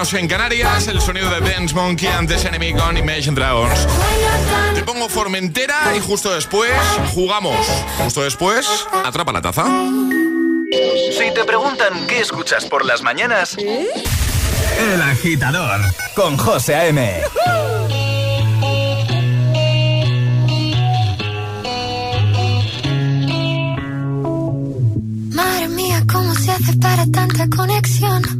menos 0.00 0.14
en 0.14 0.28
Canarias. 0.28 0.88
El 0.88 0.98
sonido 1.00 1.28
de 1.28 1.40
Dance 1.40 1.74
Monkey 1.74 2.08
antes 2.08 2.44
Enemy 2.46 2.72
con 2.72 2.96
Imagine 2.96 3.34
Dragons. 3.34 3.86
Te 4.74 4.82
pongo 4.82 5.10
Formentera 5.10 5.94
y 5.94 6.00
justo 6.00 6.32
después 6.32 6.72
jugamos. 7.12 7.66
Justo 7.98 8.22
después, 8.22 8.66
atrapa 9.04 9.30
la 9.32 9.42
taza. 9.42 9.66
Si 11.18 11.34
te 11.34 11.44
preguntan 11.44 12.06
qué 12.06 12.20
escuchas 12.20 12.64
por 12.64 12.86
las 12.86 13.02
mañanas, 13.02 13.58
El 13.58 15.02
Agitador 15.02 15.80
con 16.14 16.38
José 16.38 16.76
A.M. 16.76 17.20
para 26.80 27.04
tanta 27.06 27.48
conexión. 27.48 28.39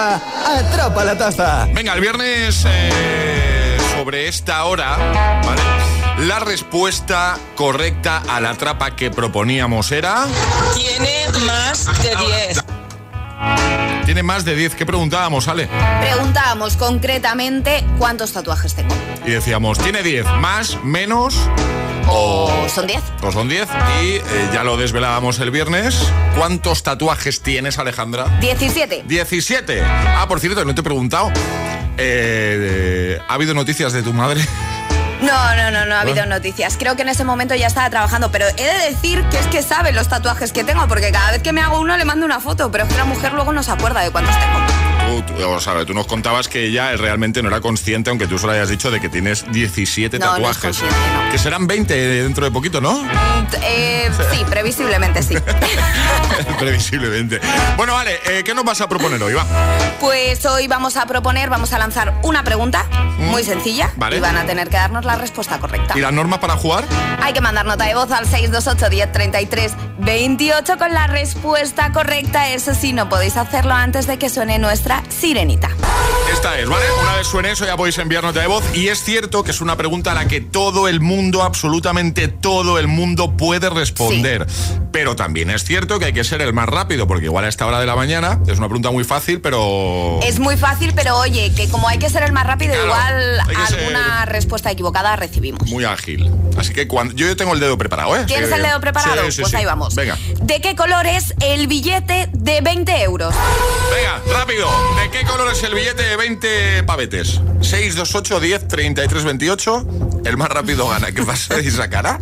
Atrapa 0.00 1.04
la 1.04 1.16
Taza. 1.16 1.66
Venga, 1.72 1.92
el 1.92 2.00
viernes 2.00 2.64
eh, 2.66 3.78
sobre 3.94 4.28
esta 4.28 4.64
hora, 4.64 4.96
¿vale? 5.44 5.60
La 6.26 6.38
respuesta 6.38 7.38
correcta 7.54 8.22
a 8.28 8.40
la 8.40 8.54
trapa 8.54 8.96
que 8.96 9.10
proponíamos 9.10 9.92
era... 9.92 10.26
Tiene 10.74 11.26
más 11.46 11.86
de 12.02 12.16
10. 12.16 12.64
Tiene 14.04 14.22
más 14.22 14.44
de 14.44 14.54
10. 14.54 14.74
¿Qué 14.74 14.86
preguntábamos, 14.86 15.48
Ale? 15.48 15.68
Preguntábamos 16.00 16.76
concretamente 16.76 17.84
cuántos 17.98 18.32
tatuajes 18.32 18.74
tengo. 18.74 18.94
Y 19.26 19.30
decíamos, 19.30 19.78
¿tiene 19.78 20.02
10 20.02 20.26
más, 20.40 20.76
menos 20.82 21.34
o... 22.08 22.66
Son 22.68 22.86
10. 22.86 23.02
o 23.22 23.32
son 23.32 23.48
10? 23.48 23.68
Y 24.02 24.06
eh, 24.16 24.22
ya 24.52 24.64
lo 24.64 24.76
desvelábamos 24.76 25.38
el 25.40 25.50
viernes. 25.50 25.98
¿Cuántos 26.36 26.82
tatuajes 26.82 27.42
tienes, 27.42 27.78
Alejandra? 27.78 28.26
17. 28.40 29.04
17. 29.06 29.82
Ah, 29.84 30.26
por 30.28 30.40
cierto, 30.40 30.64
no 30.64 30.74
te 30.74 30.80
he 30.80 30.84
preguntado. 30.84 31.32
Eh, 31.96 33.18
¿Ha 33.28 33.34
habido 33.34 33.54
noticias 33.54 33.92
de 33.92 34.02
tu 34.02 34.12
madre? 34.12 34.40
No, 35.20 35.54
no, 35.54 35.70
no, 35.70 35.84
no 35.84 35.94
ha 35.94 36.00
habido 36.00 36.24
noticias. 36.26 36.76
Creo 36.78 36.96
que 36.96 37.02
en 37.02 37.10
ese 37.10 37.24
momento 37.24 37.54
ya 37.54 37.66
estaba 37.66 37.90
trabajando, 37.90 38.30
pero 38.32 38.46
he 38.56 38.64
de 38.64 38.90
decir 38.90 39.22
que 39.30 39.38
es 39.38 39.46
que 39.48 39.62
sabe 39.62 39.92
los 39.92 40.08
tatuajes 40.08 40.52
que 40.52 40.64
tengo, 40.64 40.88
porque 40.88 41.12
cada 41.12 41.32
vez 41.32 41.42
que 41.42 41.52
me 41.52 41.60
hago 41.60 41.78
uno 41.78 41.96
le 41.96 42.04
mando 42.04 42.24
una 42.24 42.40
foto, 42.40 42.70
pero 42.70 42.84
es 42.84 42.90
que 42.90 42.96
la 42.96 43.04
mujer 43.04 43.32
luego 43.34 43.52
no 43.52 43.62
se 43.62 43.70
acuerda 43.70 44.00
de 44.00 44.10
cuántos 44.10 44.34
tengo. 44.38 44.89
Tú, 45.26 45.44
o 45.44 45.60
sea, 45.60 45.84
tú 45.84 45.92
nos 45.92 46.06
contabas 46.06 46.46
que 46.48 46.66
ella 46.66 46.92
realmente 46.96 47.42
no 47.42 47.48
era 47.48 47.60
consciente, 47.60 48.10
aunque 48.10 48.26
tú 48.26 48.38
solo 48.38 48.52
hayas 48.52 48.68
dicho 48.68 48.90
de 48.90 49.00
que 49.00 49.08
tienes 49.08 49.44
17 49.50 50.18
No, 50.18 50.26
no 50.26 50.30
es 50.32 50.36
tatuajes. 50.58 50.62
consciente, 50.62 50.96
Que 51.32 51.38
serán 51.38 51.66
20 51.66 51.94
dentro 51.94 52.44
de 52.44 52.50
poquito, 52.50 52.80
¿no? 52.80 53.02
Eh, 53.62 54.08
sí, 54.32 54.44
previsiblemente 54.48 55.22
sí. 55.22 55.34
Previsiblemente. 56.58 57.40
Bueno, 57.76 57.94
vale, 57.94 58.18
eh, 58.26 58.42
¿qué 58.44 58.54
nos 58.54 58.64
vas 58.64 58.80
a 58.80 58.88
proponer 58.88 59.22
hoy? 59.22 59.34
Va. 59.34 59.44
Pues 59.98 60.44
hoy 60.46 60.66
vamos 60.68 60.96
a 60.96 61.06
proponer, 61.06 61.50
vamos 61.50 61.72
a 61.72 61.78
lanzar 61.78 62.14
una 62.22 62.44
pregunta 62.44 62.84
muy 63.18 63.42
sencilla 63.44 63.88
Mm. 63.96 63.98
Vale. 64.00 64.16
y 64.16 64.20
van 64.20 64.36
a 64.36 64.44
tener 64.46 64.68
que 64.68 64.76
darnos 64.76 65.04
la 65.04 65.16
respuesta 65.16 65.58
correcta. 65.58 65.94
¿Y 65.96 66.00
las 66.00 66.12
normas 66.12 66.38
para 66.38 66.56
jugar? 66.56 66.84
Hay 67.22 67.32
que 67.32 67.40
mandar 67.40 67.66
nota 67.66 67.84
de 67.84 67.94
voz 67.94 68.10
al 68.12 68.26
628 68.26 68.88
1033 68.90 69.72
28 69.98 70.78
con 70.78 70.94
la 70.94 71.06
respuesta 71.06 71.92
correcta. 71.92 72.48
Eso 72.50 72.74
sí, 72.74 72.92
no 72.92 73.08
podéis 73.08 73.36
hacerlo 73.36 73.74
antes 73.74 74.06
de 74.06 74.18
que 74.18 74.28
suene 74.30 74.58
nuestra 74.58 74.99
sirenita. 75.08 75.70
Esta 76.32 76.58
es, 76.58 76.68
¿vale? 76.68 76.84
Una 77.02 77.16
vez 77.16 77.26
suene 77.26 77.50
eso 77.50 77.66
ya 77.66 77.76
podéis 77.76 77.98
enviar 77.98 78.22
nota 78.22 78.40
de 78.40 78.46
voz. 78.46 78.62
Y 78.74 78.88
es 78.88 79.02
cierto 79.02 79.42
que 79.42 79.50
es 79.50 79.60
una 79.60 79.76
pregunta 79.76 80.12
a 80.12 80.14
la 80.14 80.26
que 80.28 80.40
todo 80.40 80.88
el 80.88 81.00
mundo, 81.00 81.42
absolutamente 81.42 82.28
todo 82.28 82.78
el 82.78 82.86
mundo 82.88 83.36
puede 83.36 83.68
responder. 83.70 84.46
Pero 84.92 85.16
también 85.16 85.50
es 85.50 85.64
cierto 85.64 85.98
que 85.98 86.06
hay 86.06 86.12
que 86.12 86.24
ser 86.24 86.40
el 86.42 86.52
más 86.52 86.68
rápido, 86.68 87.06
porque 87.06 87.26
igual 87.26 87.44
a 87.44 87.48
esta 87.48 87.66
hora 87.66 87.80
de 87.80 87.86
la 87.86 87.96
mañana 87.96 88.40
es 88.46 88.58
una 88.58 88.66
pregunta 88.68 88.90
muy 88.90 89.04
fácil, 89.04 89.40
pero... 89.40 90.20
Es 90.22 90.38
muy 90.38 90.56
fácil, 90.56 90.92
pero 90.94 91.16
oye, 91.18 91.52
que 91.54 91.68
como 91.68 91.88
hay 91.88 91.98
que 91.98 92.10
ser 92.10 92.22
el 92.22 92.32
más 92.32 92.46
rápido, 92.46 92.72
Claro, 92.74 92.86
igual 92.86 93.66
ser- 93.68 93.78
alguna 93.80 94.24
respuesta 94.26 94.70
equivocada 94.70 95.16
recibimos. 95.16 95.68
Muy 95.68 95.84
ágil. 95.84 96.30
Así 96.56 96.72
que 96.72 96.86
cuando 96.88 97.14
yo 97.14 97.34
tengo 97.36 97.54
el 97.54 97.60
dedo 97.60 97.76
preparado, 97.78 98.16
¿eh? 98.16 98.24
¿Tienes 98.26 98.48
Sí. 98.48 98.54
el 98.54 98.62
dedo 98.62 98.80
preparado? 98.80 99.24
Sí, 99.26 99.32
sí, 99.32 99.40
pues 99.42 99.50
sí. 99.50 99.56
ahí 99.56 99.64
vamos. 99.64 99.94
Venga. 99.94 100.16
¿De 100.42 100.60
qué 100.60 100.74
color 100.76 101.06
es 101.06 101.34
el 101.40 101.66
billete 101.66 102.28
de 102.32 102.60
20 102.60 103.02
euros? 103.02 103.34
Venga, 103.94 104.20
rápido. 104.38 104.68
¿De 104.96 105.10
qué 105.10 105.24
color 105.24 105.50
es 105.52 105.62
el 105.62 105.74
billete 105.74 106.02
de 106.02 106.16
20 106.16 106.82
pavetes? 106.84 107.40
628 107.60 108.40
10 108.40 108.68
33 108.68 109.24
28. 109.24 109.86
El 110.24 110.36
más 110.36 110.48
rápido 110.48 110.88
gana. 110.88 111.12
¿Qué 111.12 111.22
pasa? 111.22 111.60
¿Y 111.60 111.68
esa 111.68 111.88
cara? 111.88 112.18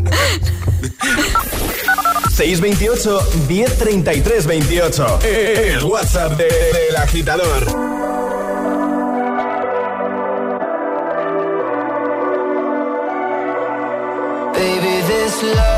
628 2.30 3.20
1033 3.48 4.46
28. 4.46 5.18
El 5.22 5.84
WhatsApp 5.84 6.32
de- 6.36 6.44
del 6.88 6.96
agitador. 6.96 7.66
Baby, 14.54 14.94
this 15.10 15.42
love, 15.42 15.77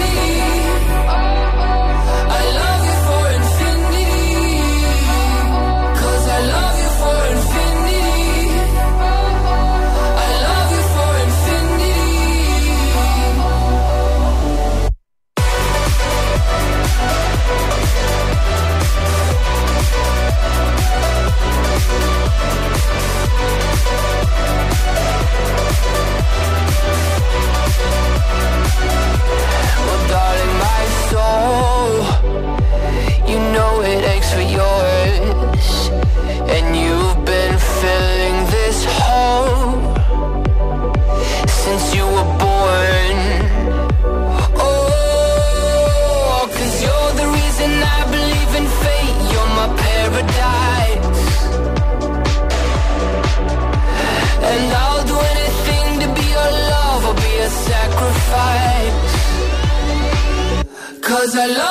Cause 61.31 61.39
I 61.39 61.70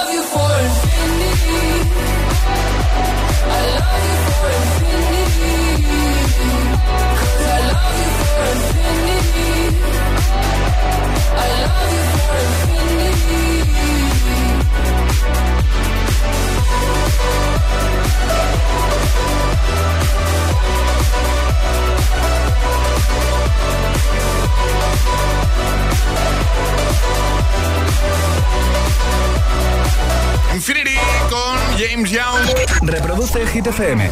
Infinity 30.53 30.97
con 31.29 31.57
James 31.77 32.11
Young. 32.11 32.45
Reproduce 32.81 33.47
Hit 33.47 33.67
FM. 33.67 34.11